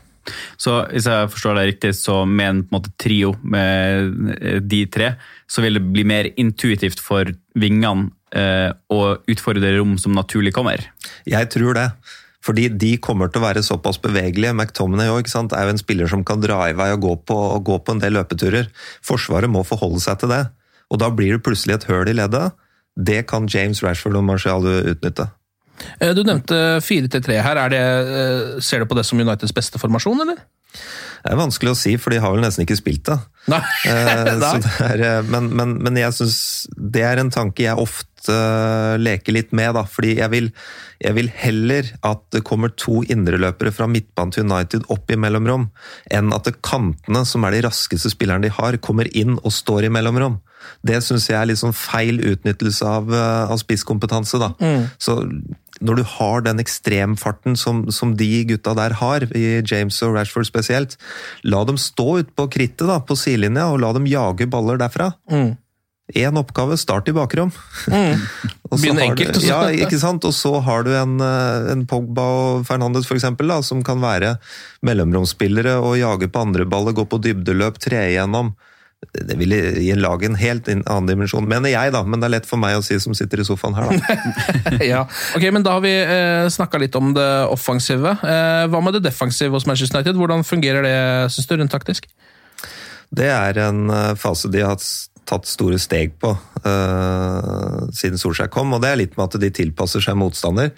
[0.61, 5.13] Så hvis jeg forstår deg riktig, så med en, måte, trio med de tre,
[5.49, 10.89] så vil det bli mer intuitivt for vingene eh, å utfordre rom som naturlig kommer?
[11.29, 11.91] Jeg tror det.
[12.45, 14.55] Fordi de kommer til å være såpass bevegelige.
[14.55, 17.67] McTominay også, er jo en spiller som kan dra i vei og gå på, og
[17.67, 18.71] gå på en del løpeturer.
[19.05, 20.45] Forsvaret må forholde seg til det.
[20.89, 22.55] Og da blir det plutselig et høl i leddet.
[22.97, 25.29] Det kan James Rashford og Marcial utnytte.
[25.99, 27.63] Eh, du nevnte 4-3 her.
[27.73, 30.41] Det, eh, ser du på det som Uniteds beste formasjon, eller?
[31.19, 33.19] Det er vanskelig å si, for de har vel nesten ikke spilt det.
[33.51, 33.61] Nei.
[33.89, 34.31] Eh,
[34.91, 36.39] er, men, men, men, jeg syns
[36.73, 38.37] det er en tanke jeg ofte
[39.01, 39.85] leker litt med, da.
[39.89, 40.51] Fordi jeg vil,
[41.03, 45.69] jeg vil heller at det kommer to indreløpere fra midtbanen til United opp i mellomrom,
[46.15, 49.93] enn at kantene, som er de raskeste spillerne de har, kommer inn og står i
[49.95, 50.39] mellomrom.
[50.87, 54.41] Det syns jeg er litt sånn feil utnyttelse av, av spisskompetanse.
[54.43, 54.53] da.
[54.63, 54.87] Mm.
[55.03, 55.21] Så
[55.85, 60.49] når du har den ekstremfarten som, som, de gutta der har, i James og Rashford
[60.49, 60.99] spesielt,
[61.47, 65.13] la dem stå ute på krittet da, på sidelinja og la dem jage baller derfra.
[65.31, 65.57] Mm.
[66.17, 67.51] Én oppgave, start i bakrom.
[67.93, 68.23] Mm.
[68.73, 69.37] Begynn enkelt.
[69.37, 70.25] Du, ja, ikke sant?
[70.25, 74.01] Og så har du en, eh, en Pogba og Fernandes for eksempel, da, som kan
[74.01, 74.39] være
[74.89, 78.55] mellomromsspillere og jage på andre baller, gå på dybdeløp, tre igjennom
[78.99, 82.03] det vil gi en lag en helt annen dimensjon, mener jeg, da.
[82.03, 84.17] Men det er lett for meg å si som sitter i sofaen her, da.
[84.93, 85.05] ja,
[85.39, 88.17] ok, men Da har vi eh, snakka litt om det offensive.
[88.19, 90.19] Eh, hva med det defensive hos Manchester United?
[90.19, 90.99] Hvordan fungerer det,
[91.35, 92.11] syns du, rundt taktisk?
[93.15, 94.83] Det er en eh, fase de har
[95.29, 96.31] tatt store steg på
[96.65, 100.73] eh, siden Solskjær kom, og det er litt med at de tilpasser seg motstander.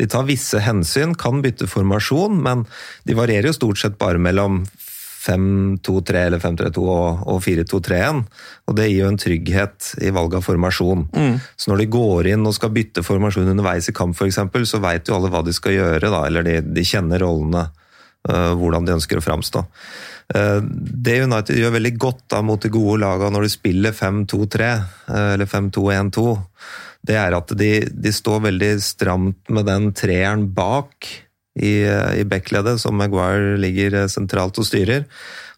[0.00, 2.66] De tar visse hensyn, kan bytte formasjon, men
[3.08, 4.64] de varierer jo stort sett bare mellom
[5.22, 8.22] 5-2-3 eller 5-3-2 og, 4-2-3-1.
[8.66, 11.06] Og det gir jo en trygghet i valg av formasjon.
[11.14, 11.36] Mm.
[11.56, 15.08] Så når de går inn og skal bytte formasjon underveis i kamp f.eks., så veit
[15.08, 17.68] jo alle hva de skal gjøre, da, eller de, de kjenner rollene.
[18.22, 19.64] Uh, hvordan de ønsker å framstå.
[20.30, 24.68] Uh, det United gjør veldig godt da, mot de gode lagene når de spiller 5-2-3
[24.78, 26.22] uh, eller 5-2-1-2,
[27.02, 31.10] det er at de, de står veldig stramt med den treeren bak
[31.54, 31.84] i,
[32.16, 35.04] i backleddet, som Maguire ligger eh, sentralt og styrer.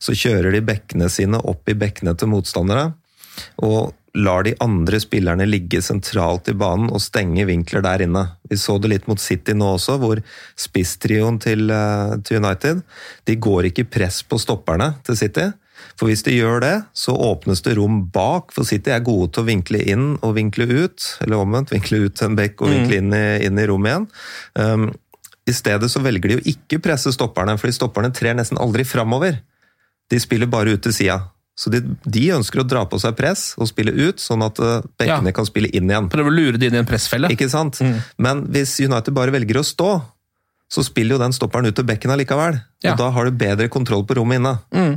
[0.03, 2.91] Så kjører de bekkene sine opp i bekkene til motstandere.
[3.63, 8.25] Og lar de andre spillerne ligge sentralt i banen og stenge vinkler der inne.
[8.51, 10.23] Vi så det litt mot City nå også, hvor
[10.59, 12.83] spisstrioen til, eh, til United
[13.27, 15.51] de går ikke i press på stopperne til City.
[15.99, 19.45] For hvis de gjør det, så åpnes det rom bak, for City er gode til
[19.45, 21.07] å vinkle inn og vinkle ut.
[21.23, 24.07] Eller omvendt, vinkle ut en bekk og vinkle inn i, inn i rommet igjen.
[24.59, 24.87] Um,
[25.45, 29.41] i stedet så velger de å ikke presse stopperne, fordi stopperne trer nesten aldri framover.
[30.11, 31.21] De spiller bare ut til sida.
[31.55, 34.87] Så de, de, ønsker å dra på seg press og spille ut, sånn at eh,
[34.99, 35.37] bekkene ja.
[35.37, 36.09] kan spille inn igjen.
[36.11, 37.31] Prøve å lure de inn i en pressfelle.
[37.31, 37.79] Ikke sant?
[37.79, 38.01] Mm.
[38.27, 39.93] Men hvis United bare velger å stå,
[40.75, 42.59] så spiller jo den stopperen ut til bekken allikevel.
[42.83, 42.95] Ja.
[42.95, 44.57] Og da har du bedre kontroll på rommet inne.
[44.75, 44.97] Mm.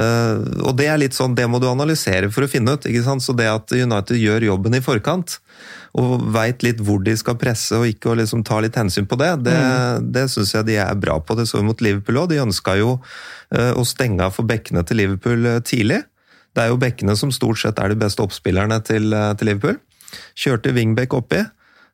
[0.00, 2.86] Uh, og det er litt sånn, det må du analysere for å finne ut.
[2.88, 3.24] ikke sant?
[3.24, 5.36] Så det at United gjør jobben i forkant,
[6.00, 9.18] og veit litt hvor de skal presse og ikke og liksom ta litt hensyn på
[9.20, 10.06] det, det, mm.
[10.14, 11.36] det syns jeg de er bra på.
[11.36, 12.30] Det så vi mot Liverpool òg.
[12.32, 16.04] De ønska jo uh, å stenge av for bekkene til Liverpool uh, tidlig.
[16.56, 19.76] Det er jo bekkene som stort sett er de beste oppspillerne til, til Liverpool.
[20.38, 21.44] Kjørte wingback oppi.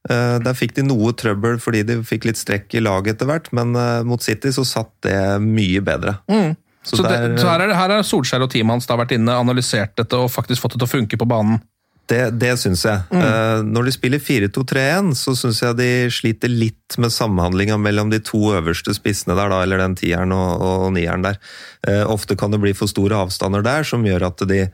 [0.07, 3.75] Der fikk de noe trøbbel fordi de fikk litt strekk i laget etter hvert, men
[4.09, 6.15] mot City så satt det mye bedre.
[6.31, 6.55] Mm.
[6.87, 9.17] Så, så, der, det, så her, er, her er Solskjær og teamet hans da vært
[9.17, 11.59] inne, analysert dette og faktisk fått det til å funke på banen?
[12.07, 13.03] Det, det syns jeg.
[13.11, 13.19] Mm.
[13.19, 18.21] Uh, når de spiller 4-2-3-1, så syns jeg de sliter litt med samhandlinga mellom de
[18.23, 21.41] to øverste spissene der, da, eller den tieren og, og nieren der.
[21.83, 24.69] Uh, ofte kan det bli for store avstander der, som gjør at de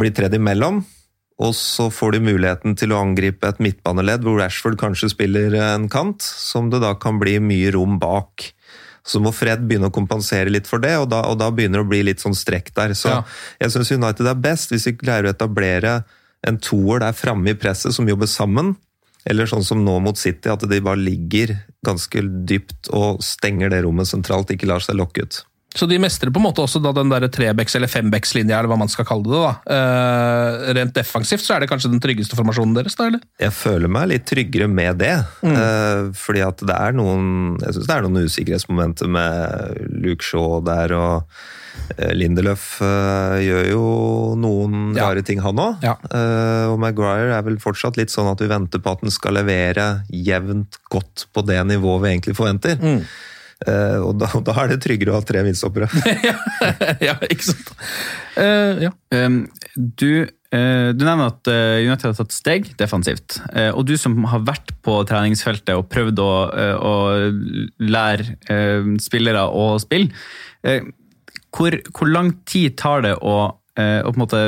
[0.00, 0.80] blir tredd imellom.
[1.44, 5.90] Og så får de muligheten til å angripe et midtbaneledd hvor Rashford kanskje spiller en
[5.92, 8.48] kant, som det da kan bli mye rom bak.
[9.06, 11.86] Så må Fred begynne å kompensere litt for det, og da, og da begynner det
[11.86, 12.94] å bli litt sånn strekk der.
[12.98, 13.22] Så Ja.
[13.60, 16.04] jeg syns United er best hvis vi klarer å etablere
[16.46, 18.76] en toer der framme i presset som jobber sammen.
[19.26, 23.82] Eller sånn som nå mot City, at de bare ligger ganske dypt og stenger det
[23.82, 25.44] rommet sentralt, ikke lar seg lokke ut.
[25.76, 28.78] Så de mestrer på en måte også da den der trebecks- eller fembecks-linja, eller hva
[28.80, 29.40] man skal kalle det.
[29.42, 29.50] da.
[29.68, 33.10] Uh, rent defensivt så er det kanskje den tryggeste formasjonen deres, da?
[33.10, 33.20] eller?
[33.42, 35.12] Jeg føler meg litt tryggere med det.
[35.44, 40.60] eh, fordi at det er noen Jeg synes det er noen usikkerhetsmomenter med Luke Shaw
[40.64, 41.28] der, og
[42.16, 43.82] Lindeløf Lindelöf eh, gjør jo
[44.40, 45.10] noen Ja.
[45.10, 45.82] rare ting, han òg.
[45.84, 45.94] Ja.
[46.72, 50.02] og Maguire er vel fortsatt litt sånn at vi venter på at han skal levere
[50.10, 52.80] jevnt godt på det nivået vi egentlig forventer.
[53.64, 55.88] Eh, og da, da er det tryggere å ha tre midtstoppere.
[57.08, 57.70] ja, ikke sant?
[58.36, 58.90] Uh, ja.
[59.16, 59.38] Um,
[59.74, 63.38] du, uh, du nevner at United har tatt steg defensivt.
[63.56, 66.30] Eh, og du som har vært på treningsfeltet og prøvd å,
[66.76, 66.94] å
[67.80, 68.36] lære
[69.02, 70.12] spillere å spille,
[70.66, 70.84] eh,
[71.56, 74.40] hvor, hvor lang tid tar det å, å på en måte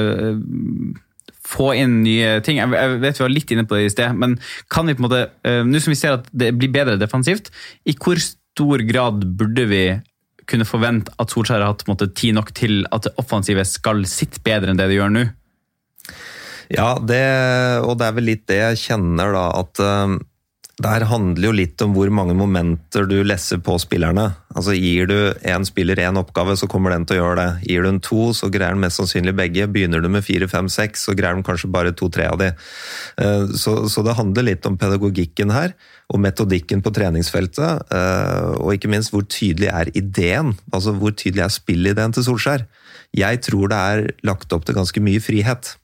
[1.49, 2.59] få inn nye ting?
[2.61, 4.37] Jeg, jeg vet vi var litt inne på det i sted, men
[4.69, 5.23] kan vi på en måte,
[5.65, 7.49] nå som vi ser at det blir bedre defensivt,
[7.89, 8.21] i hvor
[8.59, 9.83] stor grad burde vi
[10.49, 14.43] kunne forvente at Solskjær har hatt måte, tid nok til at det offensive skal sitte
[14.45, 15.27] bedre enn det det gjør nå?
[16.73, 17.23] Ja, det,
[17.85, 19.45] og det er vel litt det jeg kjenner, da.
[19.63, 19.81] At
[20.79, 24.29] det handler jo litt om hvor mange momenter du lesser på spillerne.
[24.55, 27.49] Altså Gir du én spiller én oppgave, så kommer den til å gjøre det.
[27.67, 29.67] Gir du en to, så greier den mest sannsynlig begge.
[29.75, 32.53] Begynner du med fire, fem, seks, så greier den kanskje bare to-tre av de.
[33.19, 35.75] Uh, så, så det handler litt om pedagogikken her,
[36.15, 37.91] og metodikken på treningsfeltet.
[37.91, 40.55] Uh, og ikke minst hvor tydelig er ideen?
[40.71, 42.69] Altså hvor tydelig er spillideen til Solskjær?
[43.19, 45.75] Jeg tror det er lagt opp til ganske mye frihet.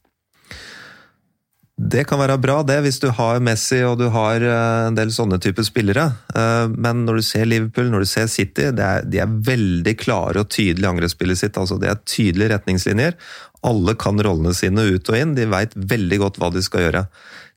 [1.74, 5.10] Det kan være bra, det, hvis du har Messi og du har eh, en del
[5.10, 6.04] sånne typer spillere.
[6.30, 9.96] Eh, Men når du ser Liverpool, når du ser City, det er, de er veldig
[9.98, 11.58] klare og tydelige i angrepsspillet sitt.
[11.58, 13.18] altså Det er tydelige retningslinjer.
[13.66, 15.34] Alle kan rollene sine ut og inn.
[15.34, 17.06] De veit veldig godt hva de skal gjøre.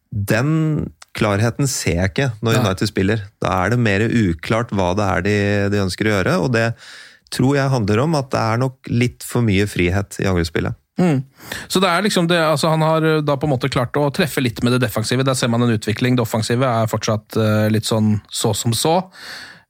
[0.10, 0.52] Den
[1.18, 3.24] klarheten ser jeg ikke når United spiller.
[3.44, 5.38] Da er det mer uklart hva det er de,
[5.74, 6.40] de ønsker å gjøre.
[6.42, 6.72] og det
[7.34, 10.74] tror jeg handler om at det er nok litt for mye frihet i angrepsspillet.
[10.98, 11.20] Mm.
[11.70, 14.42] Så det er liksom det, altså Han har da på en måte klart å treffe
[14.42, 15.26] litt med det defensive.
[15.26, 16.18] Der ser man en utvikling.
[16.18, 18.98] Det offensive er fortsatt uh, litt sånn så som så.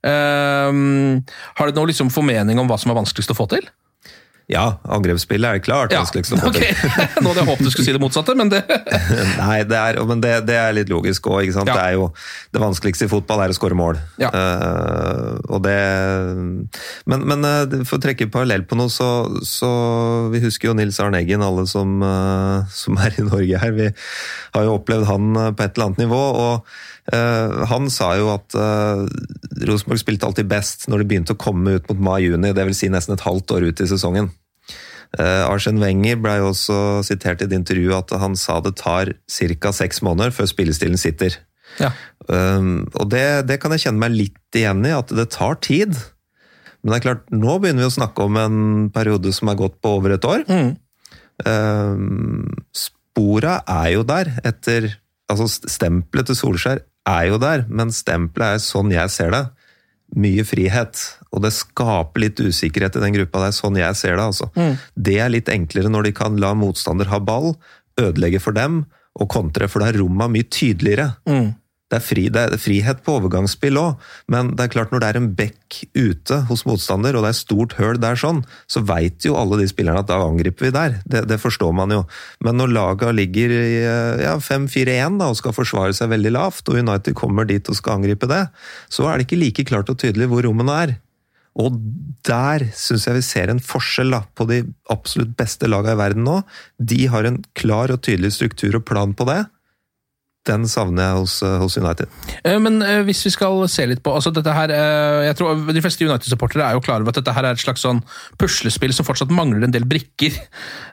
[0.07, 1.25] Um,
[1.57, 3.67] har du noe liksom formening om hva som er vanskeligst å få til?
[4.47, 6.61] Ja, angrepsspillet er klart Ja, vanskeligst å ok.
[7.19, 8.61] Nå hadde jeg håpet du skulle si det motsatte, men det
[9.41, 11.49] Nei, det er, men det, det er litt logisk òg.
[11.51, 11.65] Ja.
[11.67, 12.05] Det er jo
[12.55, 13.99] det vanskeligste i fotball er å skåre mål.
[14.21, 14.31] Ja.
[14.31, 15.75] Uh, og det
[17.11, 19.09] Men, men eh, for å trekke parallell på noe, så,
[19.43, 19.69] så
[20.31, 23.75] Vi husker jo Nils Arne Eggen, alle som, uh, som er i Norge her.
[23.75, 26.23] Vi har jo opplevd han på et eller annet nivå.
[26.47, 26.77] og
[27.07, 29.05] han sa jo at uh,
[29.67, 32.81] Rosenborg spilte alltid best når de begynte å komme ut mot mai-juni, dvs.
[32.81, 34.27] Si nesten et halvt år ut i sesongen.
[35.15, 36.77] Uh, Arsen Wenger ble jo også
[37.07, 39.71] sitert i et intervju at han sa det tar ca.
[39.71, 41.39] seks måneder før spillestilen sitter.
[41.79, 41.93] Ja.
[42.27, 45.95] Um, og det, det kan jeg kjenne meg litt igjen i, at det tar tid.
[46.81, 48.59] Men det er klart, nå begynner vi å snakke om en
[48.95, 50.43] periode som er gått på over et år.
[50.47, 50.75] Mm.
[51.47, 54.95] Um, spora er jo der etter
[55.27, 59.43] Altså stempelet til Solskjær er jo der, men stempelet er sånn jeg ser det.
[60.15, 60.99] Mye frihet.
[61.35, 63.41] Og det skaper litt usikkerhet i den gruppa.
[63.43, 64.23] Det er sånn jeg ser det.
[64.23, 64.49] altså.
[64.95, 67.55] Det er litt enklere når de kan la motstander ha ball,
[67.99, 68.85] ødelegge for dem
[69.17, 71.09] og kontre, for da er romma mye tydeligere.
[71.87, 74.01] Det er, fri, det er frihet på overgangsspill òg,
[74.33, 77.37] men det er klart når det er en bekk ute hos motstander, og det er
[77.37, 80.97] stort høl der sånn, så veit jo alle de spillerne at da angriper vi der.
[81.07, 82.01] Det, det forstår man jo.
[82.43, 83.79] Men når laga ligger i
[84.19, 88.27] ja, 5-4-1 og skal forsvare seg veldig lavt, og United kommer dit og skal angripe
[88.27, 88.43] det,
[88.91, 90.97] så er det ikke like klart og tydelig hvor rommene er.
[91.57, 91.73] Og
[92.27, 94.61] der syns jeg vi ser en forskjell da, på de
[94.93, 96.41] absolutt beste lagene i verden nå.
[96.77, 99.45] De har en klar og tydelig struktur og plan på det.
[100.47, 102.07] Den savner jeg hos, hos United.
[102.43, 105.59] Eh, Men eh, hvis vi skal se litt på altså dette her, eh, jeg tror
[105.73, 107.99] De fleste United-supportere er jo klar over at dette her er et slags sånn
[108.39, 110.37] puslespill som fortsatt mangler en del brikker.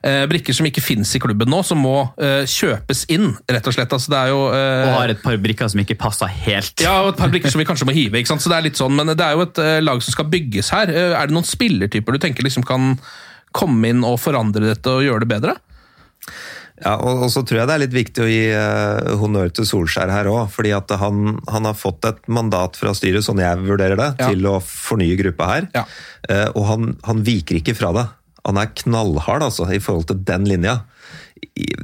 [0.05, 3.76] Eh, Brikker som ikke finnes i klubben nå, som må eh, kjøpes inn, rett og
[3.76, 3.92] slett.
[3.94, 6.74] Altså, det er jo eh, Og har et par brikker som ikke passer helt.
[6.82, 8.18] Ja, og et par brikker som vi kanskje må hive.
[8.20, 8.42] ikke sant?
[8.44, 10.72] Så det er litt sånn, Men det er jo et eh, lag som skal bygges
[10.74, 10.90] her.
[10.90, 12.96] Eh, Er det noen spillertyper du tenker liksom kan
[13.55, 15.55] komme inn og forandre dette og gjøre det bedre?
[16.83, 19.66] Ja, og, og så tror jeg det er litt viktig å gi uh, honnør til
[19.68, 20.49] Solskjær her òg.
[20.51, 24.33] Fordi at han, han har fått et mandat fra styret, sånn jeg vurderer det, Ja.
[24.33, 25.68] til å fornye gruppa her.
[25.77, 25.85] Ja.
[26.27, 28.09] Uh, og han, han viker ikke fra det.
[28.45, 30.81] Han er knallhard altså, i forhold til den linja.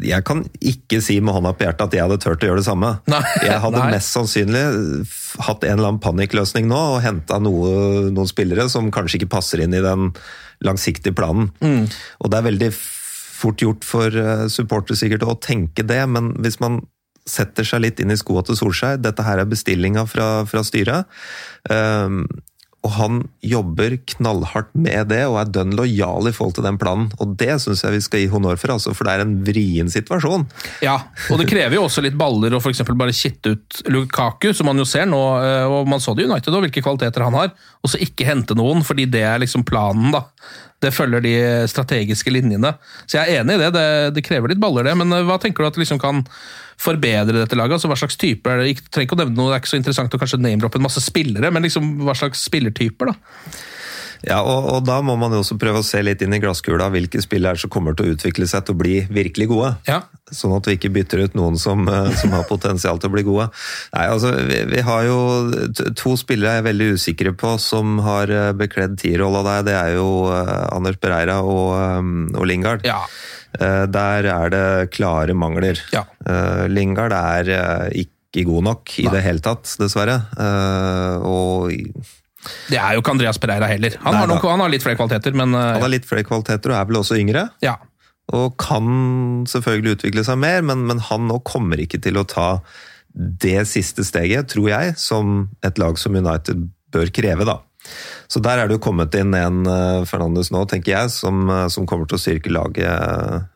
[0.03, 2.67] Jeg kan ikke si med hånda på hjertet at jeg hadde turt å gjøre det
[2.67, 2.91] samme.
[3.13, 3.21] Nei.
[3.47, 3.91] Jeg hadde Nei.
[3.95, 4.63] mest sannsynlig
[5.47, 9.63] hatt en eller annen panikkløsning nå og henta noe, noen spillere som kanskje ikke passer
[9.65, 10.11] inn i den
[10.67, 11.49] langsiktige planen.
[11.65, 11.87] Mm.
[12.21, 12.71] Og det er veldig
[13.41, 16.83] fort gjort for eh, supportere sikkert å tenke det, men hvis man
[17.29, 21.11] setter seg litt inn i skoa til Solskjær, dette her er bestillinga fra, fra styret,
[21.71, 22.25] ehm,
[22.81, 27.11] og han jobber knallhardt med det og er dønn lojal i forhold til den planen.
[27.21, 29.91] Og det syns jeg vi skal gi honnør for, altså, for det er en vrien
[29.93, 30.47] situasjon.
[30.85, 30.97] Ja,
[31.29, 34.81] og det krever jo også litt baller å eksempel bare kitte ut Lukaku, som man
[34.81, 37.53] jo ser nå, eh, og man så det i United og hvilke kvaliteter han har,
[37.85, 40.25] og så ikke hente noen, fordi det er liksom planen, da.
[40.81, 41.35] Det følger de
[41.69, 42.73] strategiske linjene.
[43.05, 45.37] Så jeg er enig i det, det, det krever litt baller det, men eh, hva
[45.43, 46.25] tenker du at det liksom kan
[46.81, 47.77] forbedre dette laget?
[47.77, 48.75] Altså Hva slags type er det?
[48.75, 50.87] Ikke, trenger ikke å nevne noe, det er ikke så interessant å kanskje name-droppe en
[50.87, 53.61] masse spillere, men liksom hva slags spillertyper, da?
[54.27, 56.91] Ja, og, og da må man jo også prøve å se litt inn i glasskula
[56.93, 59.71] hvilke spillere som kommer til å utvikle seg til å bli virkelig gode.
[59.89, 60.03] Ja.
[60.31, 63.25] Sånn at vi ikke bytter ut noen som, eh, som har potensial til å bli
[63.27, 63.49] gode.
[63.95, 65.19] Nei, altså, vi, vi har jo
[65.99, 69.67] to spillere jeg er veldig usikre på som har eh, bekledd tierrolla der.
[69.71, 71.75] Det er jo eh, Anders Bereira og,
[72.37, 72.87] og Lingard.
[72.87, 73.03] Ja.
[73.51, 75.81] Der er det klare mangler.
[75.91, 76.05] Ja.
[76.71, 77.49] Lingard er
[77.99, 79.15] ikke god nok i Nei.
[79.17, 80.21] det hele tatt, dessverre.
[81.27, 81.75] Og
[82.71, 83.97] Det er jo ikke Andreas Pereira heller.
[84.05, 86.27] Han, Nei har, noen, han har litt flere kvaliteter, men uh, han har litt flere
[86.29, 87.49] kvaliteter og er vel også yngre.
[87.65, 87.77] ja.
[88.31, 88.87] Og kan
[89.51, 92.61] selvfølgelig utvikle seg mer, men, men han nå kommer ikke til å ta
[93.11, 97.57] det siste steget, tror jeg, som et lag som United bør kreve, da.
[98.31, 101.67] Så der er det jo kommet inn en uh, Fernandes nå, tenker jeg, som, eh,
[101.73, 103.49] som kommer til å styrke laget eh,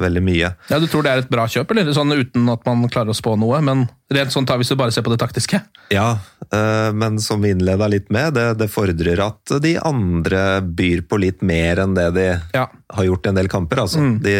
[0.00, 0.50] veldig mye.
[0.70, 1.88] ja, Du tror det er et bra kjøp, eller?
[1.96, 4.92] Sånn uten at man klarer å spå noe, men rent sånn tar hvis du bare
[4.94, 5.58] ser på det taktiske?
[5.90, 6.18] Ja,
[6.52, 11.18] eh, men som vi innleda litt med, det, det fordrer at de andre byr på
[11.18, 12.66] litt mer enn det de Ja.
[12.92, 13.80] har gjort i en del kamper.
[13.86, 14.04] Altså.
[14.22, 14.36] De,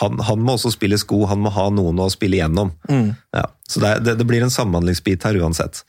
[0.00, 2.72] han, han må også spille sko, han må ha noen å spille igjennom.
[3.34, 5.82] Ja, så det, det, det blir en samhandlingsbit her uansett.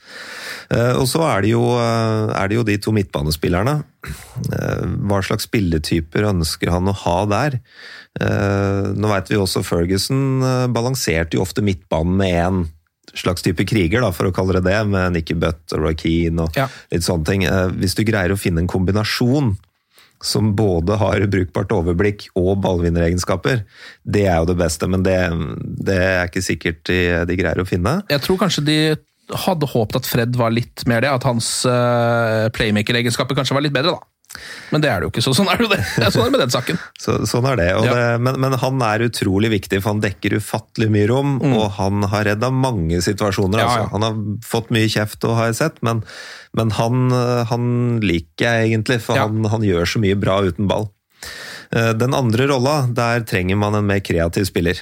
[0.74, 3.84] Eh, og så er det, jo, eh, er det jo de to midtbanespillerne.
[4.08, 7.58] Eh, hva slags spilletyper ønsker han å ha der?
[8.20, 12.62] Eh, nå vet vi også Ferguson eh, balanserte jo ofte midtbanen med en
[13.18, 16.46] slags type kriger, da, for å kalle det det, med Nikki Butt og Roy Keane
[16.46, 16.70] og Ja.
[16.94, 17.44] litt sånne ting.
[17.82, 19.58] Hvis du greier å finne en kombinasjon
[20.24, 23.64] som både har brukbart overblikk og ballvinneregenskaper,
[24.06, 25.18] det er jo det beste, men det,
[25.82, 27.98] det er ikke sikkert de, de greier å finne.
[28.08, 28.78] Jeg tror kanskje de
[29.46, 33.76] hadde håpet at Fred var litt mer det, at hans uh, playmaker-egenskaper kanskje var litt
[33.76, 34.12] bedre, da.
[34.72, 35.80] Men det er det jo ikke, så sånn er det det.
[36.00, 36.78] Er Sånn er det med den saken.
[37.04, 37.66] Så, sånn er det.
[37.68, 37.82] Ja.
[37.84, 42.06] det men, men han er utrolig viktig, for han dekker ufattelig mye rom, og han
[42.14, 43.60] har redda mange situasjoner.
[43.60, 43.64] Mm.
[43.66, 43.90] Ja, altså.
[43.92, 46.04] Han har fått mye kjeft, og har jeg sett, men,
[46.58, 47.66] men han, eh, han
[48.06, 50.88] liker jeg egentlig, for han, han gjør så mye bra uten ball.
[51.76, 54.80] Eh, Den andre rolla, der trenger man en mer kreativ spiller.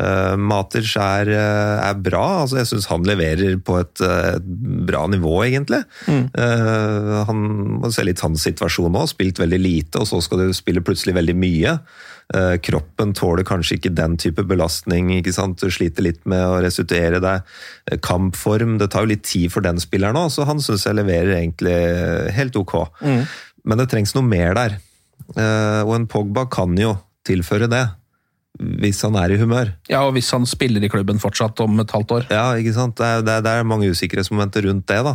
[0.00, 4.46] Uh, Maters er, eh, er bra, altså jeg syns han leverer på et, eh, et
[4.88, 5.82] bra nivå, egentlig.
[6.08, 7.42] Eh, han
[7.82, 11.18] må se litt hans situasjon nå, spilt veldig lite, og så skal du spille plutselig
[11.18, 11.76] veldig mye.
[12.30, 15.58] Uh, kroppen tåler kanskje ikke den type belastning, ikke sant?
[15.58, 17.48] du sliter litt med å restituere deg.
[17.90, 20.98] Eh, Kampform, det tar jo litt tid for den spilleren òg, så han syns jeg
[21.00, 21.74] leverer egentlig
[22.36, 22.76] helt ok.
[23.66, 24.78] Men det trengs noe mer der.
[25.34, 26.94] Eh, og en Pogba kan jo
[27.26, 27.82] tilføre det,
[28.58, 29.70] hvis han er i humør.
[29.88, 32.26] Ja, og hvis han spiller i klubben fortsatt om et halvt år.
[32.34, 32.96] Ja, ikke sant?
[32.98, 35.14] Det er, det er, det er mange usikkerhetsmomenter rundt det, da.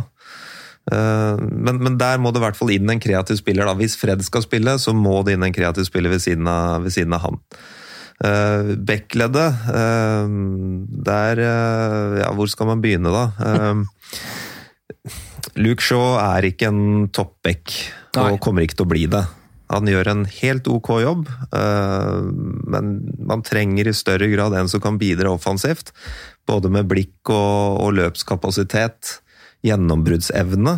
[0.90, 3.66] Eh, Men, men der må det i hvert fall inn en kreativ spiller.
[3.68, 3.74] da.
[3.78, 6.94] Hvis Fred skal spille, så må det inn en kreativ spiller ved siden av, ved
[6.96, 7.40] siden av han.
[8.16, 10.30] Uh, Bekkleddet, eh,
[11.04, 13.26] der eh, Ja, hvor skal man begynne, da?
[13.44, 13.84] Eh,
[15.60, 17.74] Luke Shaw er ikke en toppback,
[18.16, 19.22] og kommer ikke til å bli det.
[19.72, 22.18] Han gjør en helt ok jobb, eh,
[22.70, 22.90] men
[23.26, 25.90] man trenger i større grad en som kan bidra offensivt.
[26.46, 29.16] Både med blikk og, og løpskapasitet,
[29.66, 30.76] gjennombruddsevne.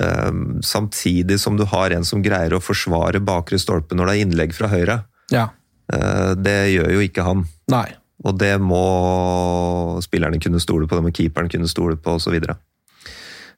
[0.00, 0.30] Eh,
[0.62, 4.54] Samtidig som du har en som greier å forsvare bakre stolpe når det er innlegg
[4.54, 5.00] fra høyre.
[5.34, 5.48] Ja.
[5.92, 7.46] Eh, Det gjør jo ikke han.
[7.72, 7.88] Nei.
[8.22, 12.36] Og det må spillerne kunne stole på, det må keeperen kunne stole på osv.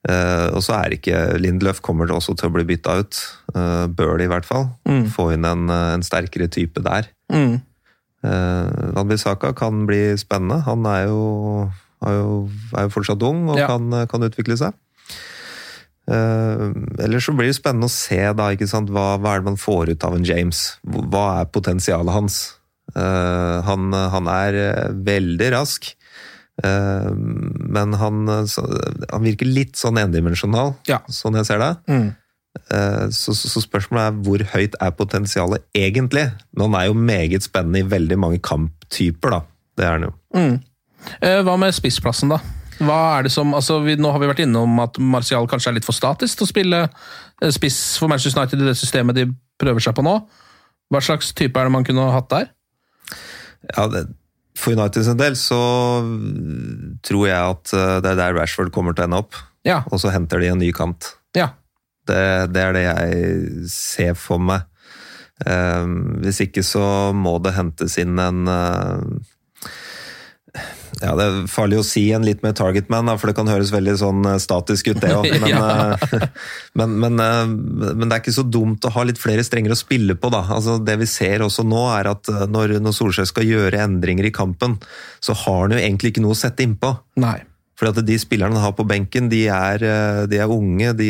[0.05, 3.21] Uh, og så er ikke Lindløf kommer også til å bli bytta ut.
[3.55, 4.69] Uh, Bør det i hvert fall.
[5.15, 7.09] Få inn en, eh, en sterkere type der.
[7.33, 7.63] Mm.
[8.25, 10.63] Wan-Bissaka kan bli spennende.
[10.65, 11.71] Han er jo,
[12.05, 12.37] er jo,
[12.73, 13.67] er jo fortsatt ung og Ja.
[13.69, 14.73] kan, kan utvikle seg.
[16.05, 16.69] Uh,
[17.01, 18.51] ellers så blir det spennende å se da?
[18.53, 20.77] Hva, hva er det man får ut av en James.
[20.85, 22.41] Hva er potensialet hans?
[22.93, 25.89] Uh, han, han er eh, veldig rask,
[26.63, 31.01] men han, han virker litt sånn endimensjonal, Ja.
[31.11, 31.73] sånn jeg ser det.
[31.91, 32.05] Mm.
[32.71, 36.29] Eh, Så, så, spørsmålet er hvor høyt er potensialet egentlig?
[36.55, 39.41] Men han er jo meget spennende i veldig mange kamptyper, da.
[39.77, 40.13] Det er han jo.
[40.35, 40.61] Mm.
[41.45, 42.39] Hva med spissplassen, da?
[42.79, 45.77] Hva er det som, altså vi, Nå har vi vært innom at Martial kanskje er
[45.77, 49.27] litt for statisk til å spille eh, spiss for Manchester United i det systemet de
[49.61, 50.15] prøver seg på nå.
[50.91, 52.49] Hva slags type er det man kunne hatt der?
[53.75, 54.07] Ja, det,
[54.59, 55.59] for Uniteds en del så
[57.05, 59.39] tror jeg at eh, det er der Rashford kommer til å ende opp.
[59.67, 59.83] Ja.
[59.91, 61.15] Og så henter de en ny kant.
[61.37, 61.53] Ja.
[62.07, 62.21] Det,
[62.53, 64.67] det er det jeg ser for meg.
[65.45, 65.87] Eh,
[66.23, 66.87] hvis ikke så
[67.17, 69.33] må det hentes inn en eh,
[71.01, 73.73] ja, Det er farlig å si en litt mer target man, for det kan høres
[73.75, 75.29] veldig sånn eh, statisk ut, det òg.
[75.45, 75.63] Men, Ja.
[75.95, 76.27] eh,
[76.79, 77.47] men, men, eh,
[77.95, 80.31] men det er ikke så dumt å ha litt flere strenger å spille på.
[80.35, 80.45] da.
[80.57, 84.35] Altså, det vi ser også nå, er at når, når Solskjær skal gjøre endringer i
[84.35, 84.79] kampen,
[85.25, 86.93] så har han jo egentlig ikke noe å sette innpå.
[87.23, 87.39] Nei.
[87.75, 89.83] Fordi at de spillerne han har på benken, de er,
[90.31, 91.09] de er unge, de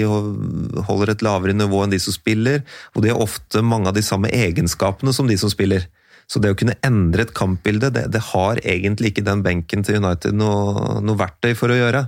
[0.89, 2.62] holder et lavere nivå enn de som spiller,
[2.97, 5.85] og de har ofte mange av de samme egenskapene som de som spiller.
[6.27, 10.01] Så det å kunne endre et kampbilde, det, det har egentlig ikke den benken til
[10.01, 12.07] United noe, noe verktøy for å gjøre.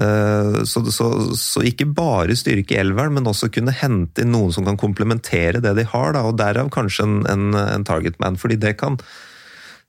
[0.00, 1.08] Eh, Så, så,
[1.38, 5.74] så ikke bare styrke elveren, men også kunne hente inn noen som kan komplementere det
[5.78, 8.98] de har, da, og derav kanskje en, en, en target man, fordi det kan,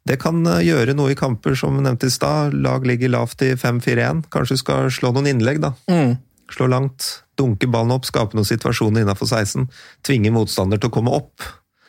[0.06, 2.54] det kan eh, gjøre noe i kamper som nevnt i stad.
[2.54, 4.28] Lag ligger lavt i 5-4-1.
[4.34, 5.74] Kanskje du skal slå noen innlegg, da.
[5.90, 6.18] Mm.
[6.54, 9.66] Slå langt, dunke ballen opp, skape noen situasjoner innafor 16.
[10.06, 11.42] Tvinge motstander til å komme opp.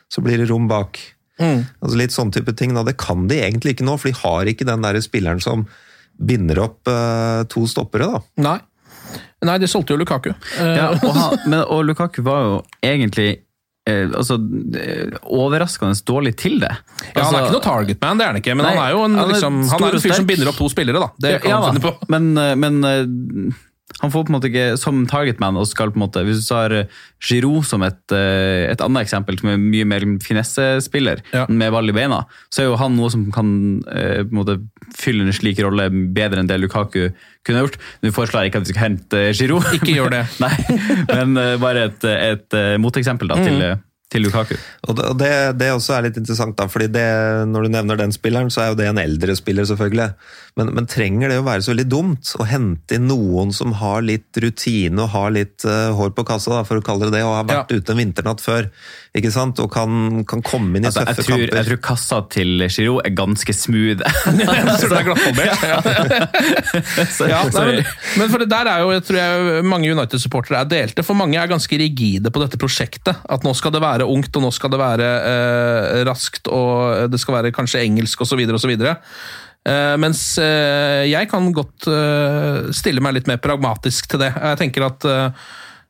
[0.08, 0.96] Så blir det rom bak.
[1.40, 1.66] Mm.
[1.80, 2.74] Altså Litt sånn type ting.
[2.76, 2.84] Da.
[2.86, 5.66] Det kan de egentlig ikke nå, for de har ikke den der spilleren som
[6.16, 8.08] binder opp uh, to stoppere.
[8.14, 8.22] da.
[8.40, 8.58] Nei.
[9.46, 10.30] Nei, de solgte jo Lukaku.
[10.32, 13.28] Eh, Ja, og, han, men, og Lukaku var jo egentlig
[13.86, 14.38] eh, altså,
[14.80, 16.72] eh, overraskende dårlig til det.
[17.12, 18.96] ja, Han er ikke noe target man, det er han ikke, men Nei, han er
[18.96, 21.04] jo en, han er liksom, han er en fyr som binder opp to spillere.
[21.04, 21.10] da.
[21.26, 22.10] Det kan ja, han finne på.
[22.16, 23.62] Men, eh, men eh,
[24.00, 26.48] han får på en måte ikke som targetman og skal på en måte, Hvis du
[26.50, 26.90] tar eh,
[27.22, 31.46] Giroud som et, eh, et annet eksempel, som er mye mer finessespiller Ja.
[31.48, 34.58] med ball i beina, så er jo han noe som kan eh, på en måte
[34.96, 37.08] fylle en slik rolle bedre enn det Lukaku
[37.46, 37.80] kunne gjort.
[38.02, 39.72] Nå foreslår jeg ikke at vi skal hente Giroud.
[39.78, 40.24] Ikke gjør det.
[40.44, 40.54] Nei,
[41.08, 44.54] men bare et, et moteksempel da, til, mm til Lukaku.
[44.86, 47.06] Og det, og det, det også er litt interessant, da, fordi det,
[47.50, 50.12] når du nevner den spilleren, så er jo det en eldre spiller, selvfølgelig.
[50.56, 54.00] Men, men trenger det å være så veldig dumt å hente inn noen som har
[54.06, 57.24] litt rutine og har litt uh, hår på kassa, da, for å kalle det det,
[57.28, 58.70] og har vært ute en vinternatt før,
[59.12, 59.60] ikke sant?
[59.60, 61.58] og kan, kan komme inn i Altså, jeg, tror, kamper?
[61.60, 64.00] jeg tror kassa til Giroud er ganske smooth.
[64.56, 65.64] Jeg tror det er glattbarbert.
[65.66, 65.78] Ja.
[67.26, 67.80] Ja, men,
[68.16, 71.38] men for det der er jo, jeg tror jeg mange United-supportere er delte, for mange
[71.40, 73.20] er ganske rigide på dette prosjektet.
[73.28, 77.20] At nå skal det være ungt, og nå skal det være eh, raskt, og det
[77.22, 78.42] skal være kanskje engelsk osv.
[78.56, 78.74] osv.
[79.66, 84.32] Eh, mens eh, jeg kan godt eh, stille meg litt mer pragmatisk til det.
[84.34, 85.06] Jeg tenker at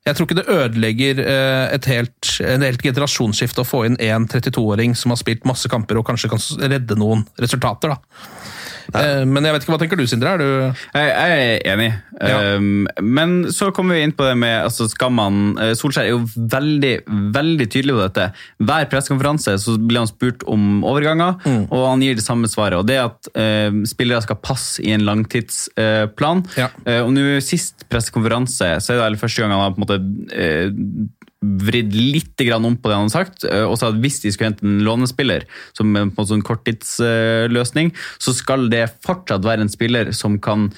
[0.07, 1.21] jeg tror ikke det ødelegger
[1.75, 5.99] et helt, en helt generasjonsskifte å få inn en 32-åring som har spilt masse kamper
[5.99, 7.91] og kanskje kan redde noen resultater.
[7.91, 8.46] da.
[8.95, 10.37] Eh, Men jeg vet ikke, hva tenker du, Sindre?
[10.39, 11.89] Du Jeg, jeg er enig.
[12.17, 12.57] Ja.
[12.57, 16.15] Um, men så kommer vi inn på det med altså skal man, uh, Solskjær er
[16.15, 16.93] jo veldig
[17.37, 18.29] veldig tydelig på dette.
[18.69, 22.79] Hver pressekonferanse så blir han spurt om overganger, og han gir det samme svaret.
[22.79, 26.45] og Det at uh, spillere skal passe i en langtidsplan.
[26.57, 26.71] Ja.
[26.87, 29.99] Uh, og nå Sist pressekonferanse så er det første gang han har på en måte
[30.33, 31.13] uh,
[31.45, 34.51] vridd litt om på det han har sagt, uh, og sa at hvis de skulle
[34.51, 35.45] hente en lånespiller
[35.77, 40.71] som en, på en sånn korttidsløsning, så skal det fortsatt være en spiller som kan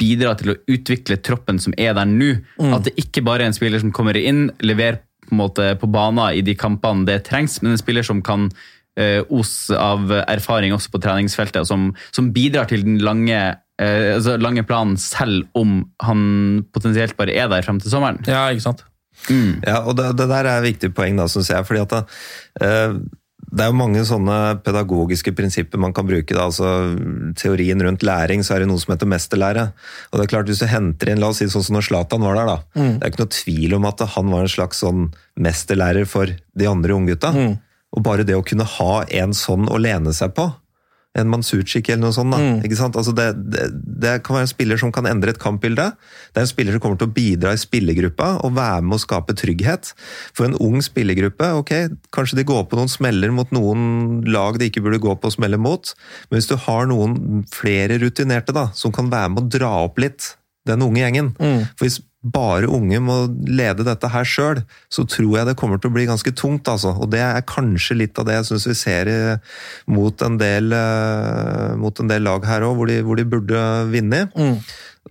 [0.00, 2.34] bidra til å utvikle troppen som er der nå.
[2.74, 6.34] At det ikke bare er en spiller som kommer inn, leverer på, måte på banen
[6.36, 10.92] i de kampene det trengs, men en spiller som kan uh, os av erfaring også
[10.92, 13.38] på treningsfeltet, som, som bidrar til den lange,
[13.80, 18.20] eh, altså lange planen selv om han potensielt bare er der frem til sommeren.
[18.28, 18.84] Ja, ikke sant?
[19.66, 21.66] Ja, og det, det der er et viktig poeng, da, syns jeg.
[21.68, 22.04] fordi at det,
[22.66, 22.94] eh,
[23.52, 26.32] det er jo mange sånne pedagogiske prinsipper man kan bruke.
[26.32, 26.46] Da.
[26.46, 26.68] altså
[27.36, 29.66] Teorien rundt læring, så er det noe som heter mesterlære.
[30.08, 32.24] Og det er klart, Hvis du henter inn, la oss si sånn som når Zlatan
[32.24, 32.56] var der, da.
[32.96, 35.04] Det er ikke noe tvil om at han var en slags sånn
[35.36, 37.34] mesterlærer for de andre unggutta.
[37.92, 40.48] Og bare det å kunne ha en sånn å lene seg på,
[41.18, 42.32] en Mansuchik eller noe sånt.
[42.32, 42.40] Da.
[42.64, 42.96] Ikke sant?
[42.96, 43.66] Altså det, det,
[44.02, 45.90] det kan være en spiller som kan endre et kampbilde.
[46.32, 49.02] Det er en spiller som kommer til å bidra i spillergruppa og være med å
[49.02, 49.92] skape trygghet.
[50.32, 51.74] For en ung spillergruppe, ok,
[52.16, 55.60] kanskje de går på noen smeller mot noen lag de ikke burde gå på smeller
[55.60, 55.92] mot,
[56.30, 60.00] men hvis du har noen flere rutinerte da, som kan være med å dra opp
[60.02, 60.34] litt
[60.68, 61.32] den unge gjengen
[61.74, 63.16] For hvis bare unge må
[63.50, 64.60] lede dette her sjøl,
[64.92, 66.68] så tror jeg det kommer til å bli ganske tungt.
[66.70, 66.92] altså.
[67.02, 69.10] Og det er kanskje litt av det jeg syns vi ser
[69.90, 73.64] mot, en del, eh, mot en del lag her òg, hvor, de- hvor de burde
[73.90, 74.28] vinne.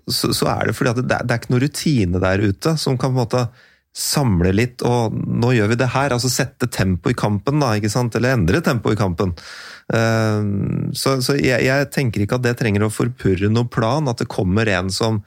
[0.08, 2.96] Så, så er det fordi at det, det er ikke noe rutine der ute som
[2.98, 3.44] kan på en måte
[3.92, 6.14] samle litt, og nå gjør vi det her.
[6.16, 8.16] Altså sette tempo i kampen, da, ikke sant?
[8.16, 9.34] Eller endre tempo i kampen.
[9.92, 10.40] Eh,
[10.96, 14.32] så, så jeg, jeg, tenker ikke at det trenger å forpurre noen plan, at det
[14.32, 15.20] kommer en som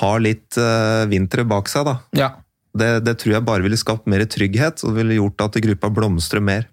[0.00, 1.98] har litt uh, vintre bak seg, da.
[2.16, 2.30] Ja.
[2.76, 6.44] Det, det, tror jeg bare ville skapt mer trygghet, og ville gjort at gruppa blomstrer
[6.44, 6.66] mer.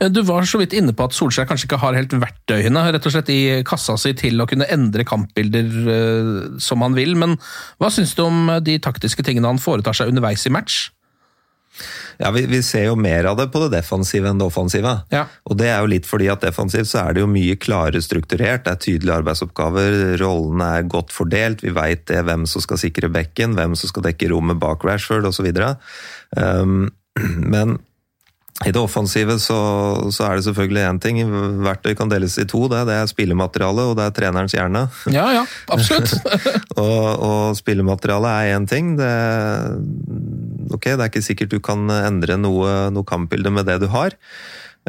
[0.00, 3.06] Eh, du var så vidt inne på at Solskjær kanskje ikke har helt verktøyene rett
[3.06, 7.38] og slett i kassa si til å kunne endre kampbilder uh, som han vil, men
[7.80, 10.88] hva syns du om de taktiske tingene han foretar seg underveis i match?
[12.20, 14.92] Ja, vi, vi, ser jo mer av det på det defensive enn det offensive.
[15.12, 15.24] Ja.
[15.48, 18.66] Og det er jo litt fordi at defensivt så er det jo mye klarere strukturert,
[18.66, 23.56] det er tydelige arbeidsoppgaver, rollene er godt fordelt, vi veit hvem som skal sikre bekken,
[23.56, 25.48] hvem som skal dekke rommet bak Rashford osv.
[26.36, 26.90] Um,
[27.54, 27.78] men
[28.60, 29.56] i det offensive så,
[30.12, 31.20] så, er det selvfølgelig én ting.
[31.64, 32.66] Verktøy kan deles i to.
[32.68, 34.82] Det, det er spillemateriale, og det er trenerens hjerne.
[35.08, 36.12] Ja, ja, absolutt.
[36.82, 38.92] og, og spillemateriale er én ting.
[39.00, 39.10] Det,
[40.76, 44.18] ok, det er ikke sikkert du kan endre noe, noe kampbilde med det du har.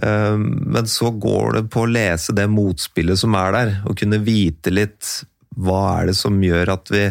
[0.03, 4.21] Ehm, men så går det på å lese det motspillet som er der, og kunne
[4.23, 5.17] vite litt
[5.59, 7.07] hva er det som gjør at vi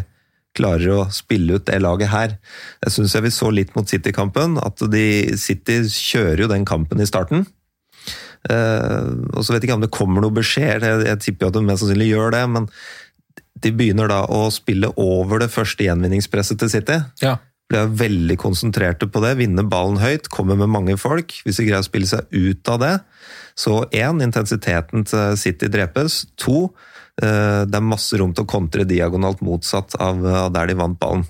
[0.57, 2.37] klarer å spille ut det laget her.
[2.85, 5.05] Jeg syns vi så litt mot City-kampen, at de,
[5.39, 7.47] City kjører jo den kampen i starten.
[8.49, 11.51] Uh, og så vet jeg ikke om det kommer noe beskjed, jeg, jeg tipper jo
[11.53, 12.71] at de mest sannsynlig gjør det, men
[13.61, 16.97] de begynner da å spille over det første gjenvinningspresset til City.
[17.21, 17.37] Ja.
[17.71, 21.37] Blir veldig konsentrerte på det, vinner ballen høyt, kommer med mange folk.
[21.45, 22.95] Hvis de greier å spille seg ut av det,
[23.61, 26.25] så én, intensiteten til City drepes.
[26.43, 26.71] To,
[27.21, 30.23] det er masse rom til å kontre diagonalt motsatt av
[30.55, 31.27] der de vant ballen.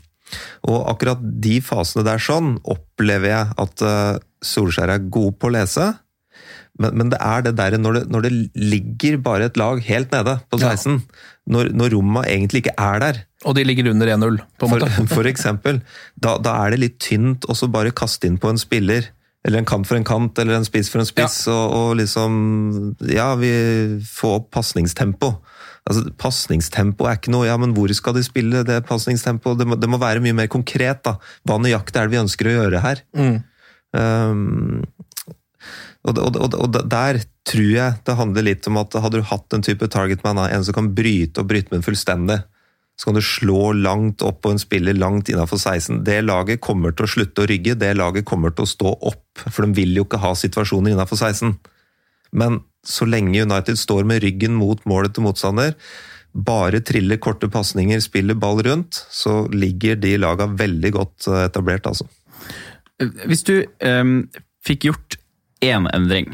[0.68, 5.54] Og akkurat de fasene der sånn opplever jeg at eh, Solskjær er god på å
[5.56, 5.90] lese.
[6.80, 10.38] Men, men det er det der når når det, ligger bare et lag helt nede
[10.48, 11.24] på 16, ja.
[11.52, 13.22] når, når rommet egentlig ikke er der.
[13.44, 14.90] Og de ligger under 1-0, på en måte.
[14.96, 15.80] For, for eksempel.
[16.16, 19.10] Da, da, er det litt tynt å bare kaste inn på en spiller.
[19.44, 21.54] Eller en kant for en kant, eller en spiss for en spiss, ja.
[21.56, 22.34] og, og, liksom
[23.08, 23.52] Ja, vi
[24.04, 25.32] får opp pasningstempo.
[25.90, 29.58] Altså, Pasningstempo er ikke noe Ja, men hvor skal de spille det pasningstempoet?
[29.58, 31.16] Det, det, må være mye mer konkret, da.
[31.48, 33.02] Hva nøyaktig er det vi ønsker å gjøre her?
[33.18, 33.40] Mm.
[33.90, 34.84] Um,
[36.06, 37.18] og, og, og, og, der
[37.48, 40.76] tror jeg det handler litt om at hadde du hatt en type targetman, en som
[40.76, 42.38] kan bryte og bryte med fullstendig,
[43.00, 46.02] så kan du slå langt opp på en spiller langt innafor 16.
[46.06, 49.44] Det laget kommer til å slutte å rygge, det laget kommer til å stå opp,
[49.48, 51.56] for de vil jo ikke ha situasjoner innafor 16.
[52.36, 55.74] Men så lenge United står med ryggen mot målet til motstander,
[56.30, 61.88] bare triller korte pasninger, spiller ball rundt, så ligger de laga veldig godt eh, etablert,
[61.90, 62.06] altså.
[63.00, 64.28] Hvis du um,
[64.66, 65.16] fikk gjort
[65.64, 66.28] én endring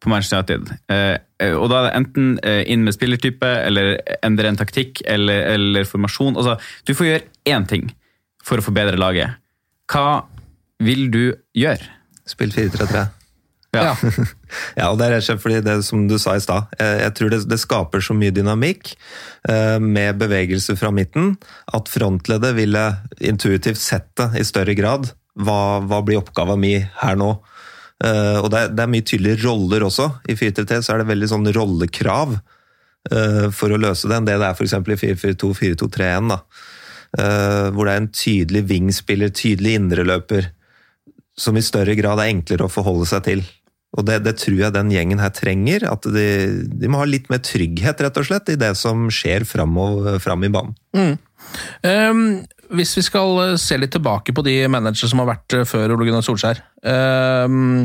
[0.00, 1.18] på Manchester United, uh,
[1.58, 2.28] og da er det enten
[2.70, 6.54] inn med spillertype, eller endre en taktikk, eller, eller formasjon altså,
[6.86, 7.90] Du får gjøre én ting
[8.44, 9.36] for å forbedre laget.
[9.90, 10.24] Hva
[10.84, 11.90] vil du gjøre?
[12.28, 13.04] Spill 4-3-3.
[13.74, 13.94] Ja.
[14.78, 17.14] ja, og det er rett og slett fordi det som du sa i stad, jeg
[17.18, 18.92] tror det, det, skaper så mye dynamikk
[19.50, 21.34] eh, med bevegelse fra midten
[21.74, 22.84] at frontleddet ville
[23.20, 25.10] intuitivt sett det i større grad.
[25.34, 27.32] Hva, hva blir oppgava mi her nå?
[28.04, 30.10] Eh, og det er, det er, mye tydeligere roller også.
[30.28, 34.38] I 433 så er det veldig sånn rollekrav eh, for å løse det enn det
[34.42, 34.76] det er f.eks.
[34.78, 36.38] i 442-423-1.
[37.14, 40.48] Hvor det er en tydelig wingspiller, tydelig indreløper
[41.38, 43.44] som i større grad er enklere å forholde seg til.
[43.94, 45.86] Og det, det, tror jeg den gjengen her trenger.
[45.90, 46.26] At de,
[46.66, 50.08] de, må ha litt mer trygghet rett og slett, i det som skjer fram, og,
[50.24, 50.74] fram i banen.
[50.96, 51.14] Mm.
[51.86, 52.22] Um,
[52.74, 55.94] hvis vi skal eh, se litt tilbake på de managere som har vært eh, før
[55.94, 56.62] Ole Gunnar Solskjær.
[56.80, 57.84] Um,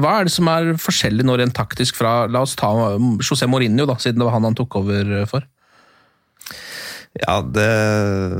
[0.00, 2.70] hva er det som er forskjellig nå rent taktisk fra La oss ta
[3.22, 5.44] José Mourinho, da, siden det var han han tok over for?
[7.16, 7.68] Ja, det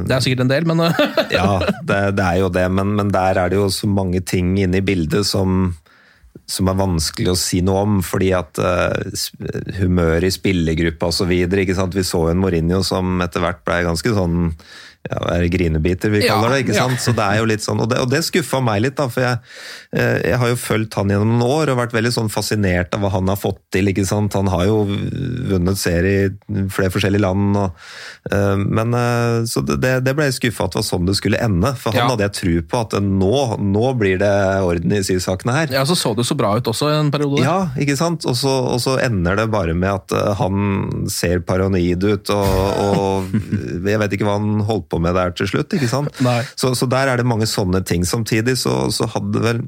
[0.08, 0.82] Det er sikkert en del, men
[1.32, 4.56] Ja, det, det, er jo det, men, men, der er det jo så mange ting
[4.60, 5.74] inne i bildet som,
[6.46, 8.92] som er vanskelig å si noe om, fordi at uh,
[9.80, 11.32] humøret i spillergruppa osv.
[11.32, 14.52] Vi så en Mourinho som etter hvert ble ganske sånn
[15.06, 16.64] ja, er grinebiter vi kaller det.
[16.64, 16.96] ikke sant?
[16.98, 17.02] Ja.
[17.04, 19.22] Så det er jo litt sånn, Og det, og det skuffa meg litt, da, for
[19.22, 19.38] jeg,
[19.94, 23.04] eh, jeg, har jo fulgt han gjennom noen år og vært veldig sånn fascinert av
[23.04, 23.90] hva han har fått til.
[23.92, 24.34] ikke sant?
[24.38, 27.58] Han har jo vunnet serie i flere forskjellige land.
[27.60, 27.86] Og,
[28.32, 31.42] uh, men uh, Så det, det ble jeg skuffa at det var sånn det skulle
[31.42, 31.72] ende.
[31.78, 32.08] For han ja.
[32.14, 34.34] hadde jeg tro på at nå, nå blir det
[34.66, 35.76] orden i sysakene her.
[35.78, 37.44] Ja, Så så det så bra ut også en periode.
[37.44, 38.26] Ja, ikke sant?
[38.26, 43.36] Og så, og så ender det bare med at han ser paranoid ut, og, og
[43.90, 45.76] jeg vet ikke hva han holdt på på med der til slutt.
[45.76, 46.10] ikke sant?
[46.60, 48.02] Så, så, der er det mange sånne ting.
[48.08, 49.62] Samtidig så, så hadde vel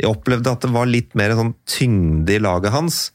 [0.00, 3.08] Jeg opplevde at det var litt mer sånn tyngde i laget hans.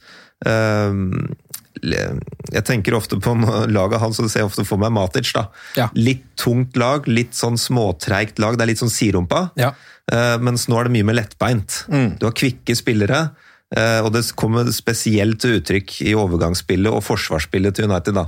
[0.45, 1.35] Um,
[1.81, 3.33] Jeg tenker ofte på
[3.77, 5.29] laget hans, og ser jeg ofte for meg Matic.
[5.35, 5.45] da.
[5.79, 5.89] Ja.
[5.95, 8.57] Litt tungt lag, litt sånn småtreigt lag.
[8.59, 9.45] Det er litt sånn sirumpa.
[9.59, 9.73] Ja.
[10.11, 11.83] Uh, mens nå er det mye mer lettbeint.
[12.19, 13.29] Du har kvikke spillere,
[13.69, 18.15] Uh, og det kommer spesielt til uttrykk i overgangsspillet og forsvarsspillet til United.
[18.17, 18.23] da.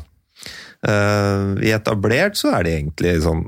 [0.81, 3.43] Eh, I etablert så er det egentlig sånn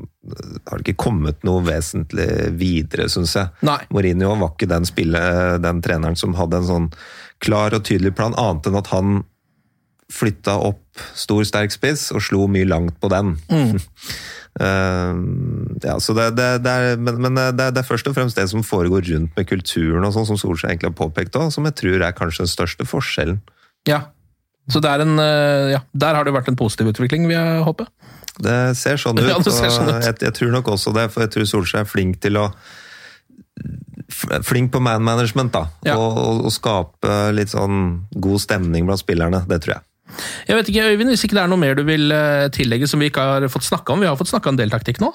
[0.69, 2.29] Har det ikke kommet noe vesentlig
[2.59, 3.49] videre, syns jeg.
[3.65, 3.79] Nei.
[3.91, 5.19] Mourinho var ikke den, spille,
[5.59, 6.89] den treneren som hadde en sånn
[7.43, 9.17] klar og tydelig plan, annet enn at han
[10.13, 13.35] flytta opp stor, sterk spiss og slo mye langt på den.
[14.53, 15.13] Eh,
[15.81, 18.45] ja, så det, det, det er, men men det, det er først og fremst det
[18.51, 21.73] som foregår rundt med kulturen, og sånn som Solskjær egentlig har påpekt òg, som jeg
[21.79, 23.39] tror er kanskje den største forskjellen.
[23.89, 24.12] Ja.
[24.71, 27.63] Så det er en, eh, ja, der har det vært en positiv utvikling, vil jeg
[27.67, 27.87] håpe.
[28.43, 29.27] Det ser sånn ut.
[29.27, 30.05] Ja, ser sånn ut.
[30.05, 32.49] Jeg, jeg tror nok også det, for jeg tror Solskjær er flink til å
[34.13, 35.63] Flink på man management, da.
[35.85, 35.95] Ja.
[35.97, 39.43] Og, og, skape litt sånn god stemning blant spillerne.
[39.49, 39.85] Det tror jeg.
[40.49, 43.01] Jeg vet ikke, Øyvind, Hvis ikke det er noe mer du vil eh, tillegge som
[43.01, 44.03] vi ikke har fått snakka om?
[44.03, 45.09] Vi har fått snakka en del taktikk nå.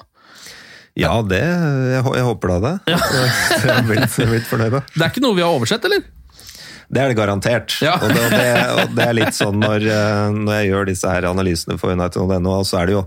[0.99, 2.75] Ja, det Jeg, jeg håper da det.
[2.95, 2.99] Ja.
[3.63, 4.79] jeg er blitt, blitt fornøyd.
[4.79, 4.83] da.
[4.95, 6.03] Det er ikke noe vi har oversett, eller?
[6.89, 7.75] Det er det garantert.
[7.85, 7.97] Ja.
[8.01, 8.47] Og, det, det,
[8.81, 12.57] og det er litt sånn når, eh, når jeg gjør disse her analysene for United.no,
[12.65, 13.05] så er det jo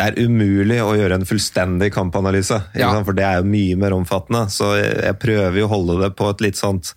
[0.00, 2.88] det er umulig å gjøre en fullstendig kampanalyse, Ja.
[3.04, 4.46] for det er jo mye mer omfattende.
[4.48, 6.94] Så jeg, jeg prøver jo å holde det på et litt sånt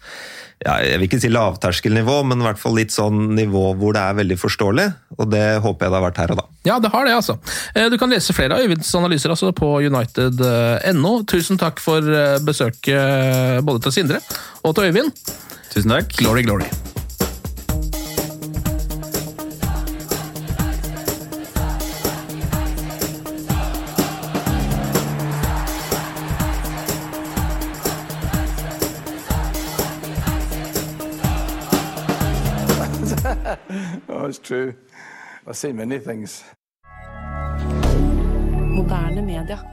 [0.64, 4.00] ja, Jeg vil ikke si lavterskelnivå, men i hvert fall litt sånn nivå hvor det
[4.06, 4.86] er veldig forståelig.
[5.18, 6.46] Og det håper jeg det har vært her og da.
[6.70, 7.36] Ja, det har det, altså.
[7.76, 11.14] Eh, Du kan lese flere av Øyvinds analyser altså, på united.no.
[11.28, 14.22] Tusen takk for eh, besøket eh, både til Sindre
[14.64, 15.12] og til Øyvind.
[15.74, 16.14] Tusen takk.
[16.18, 16.66] Glory, glory.
[34.10, 34.76] Oh, it's true.
[35.48, 36.44] I've seen many things.
[38.78, 39.73] Moderne media.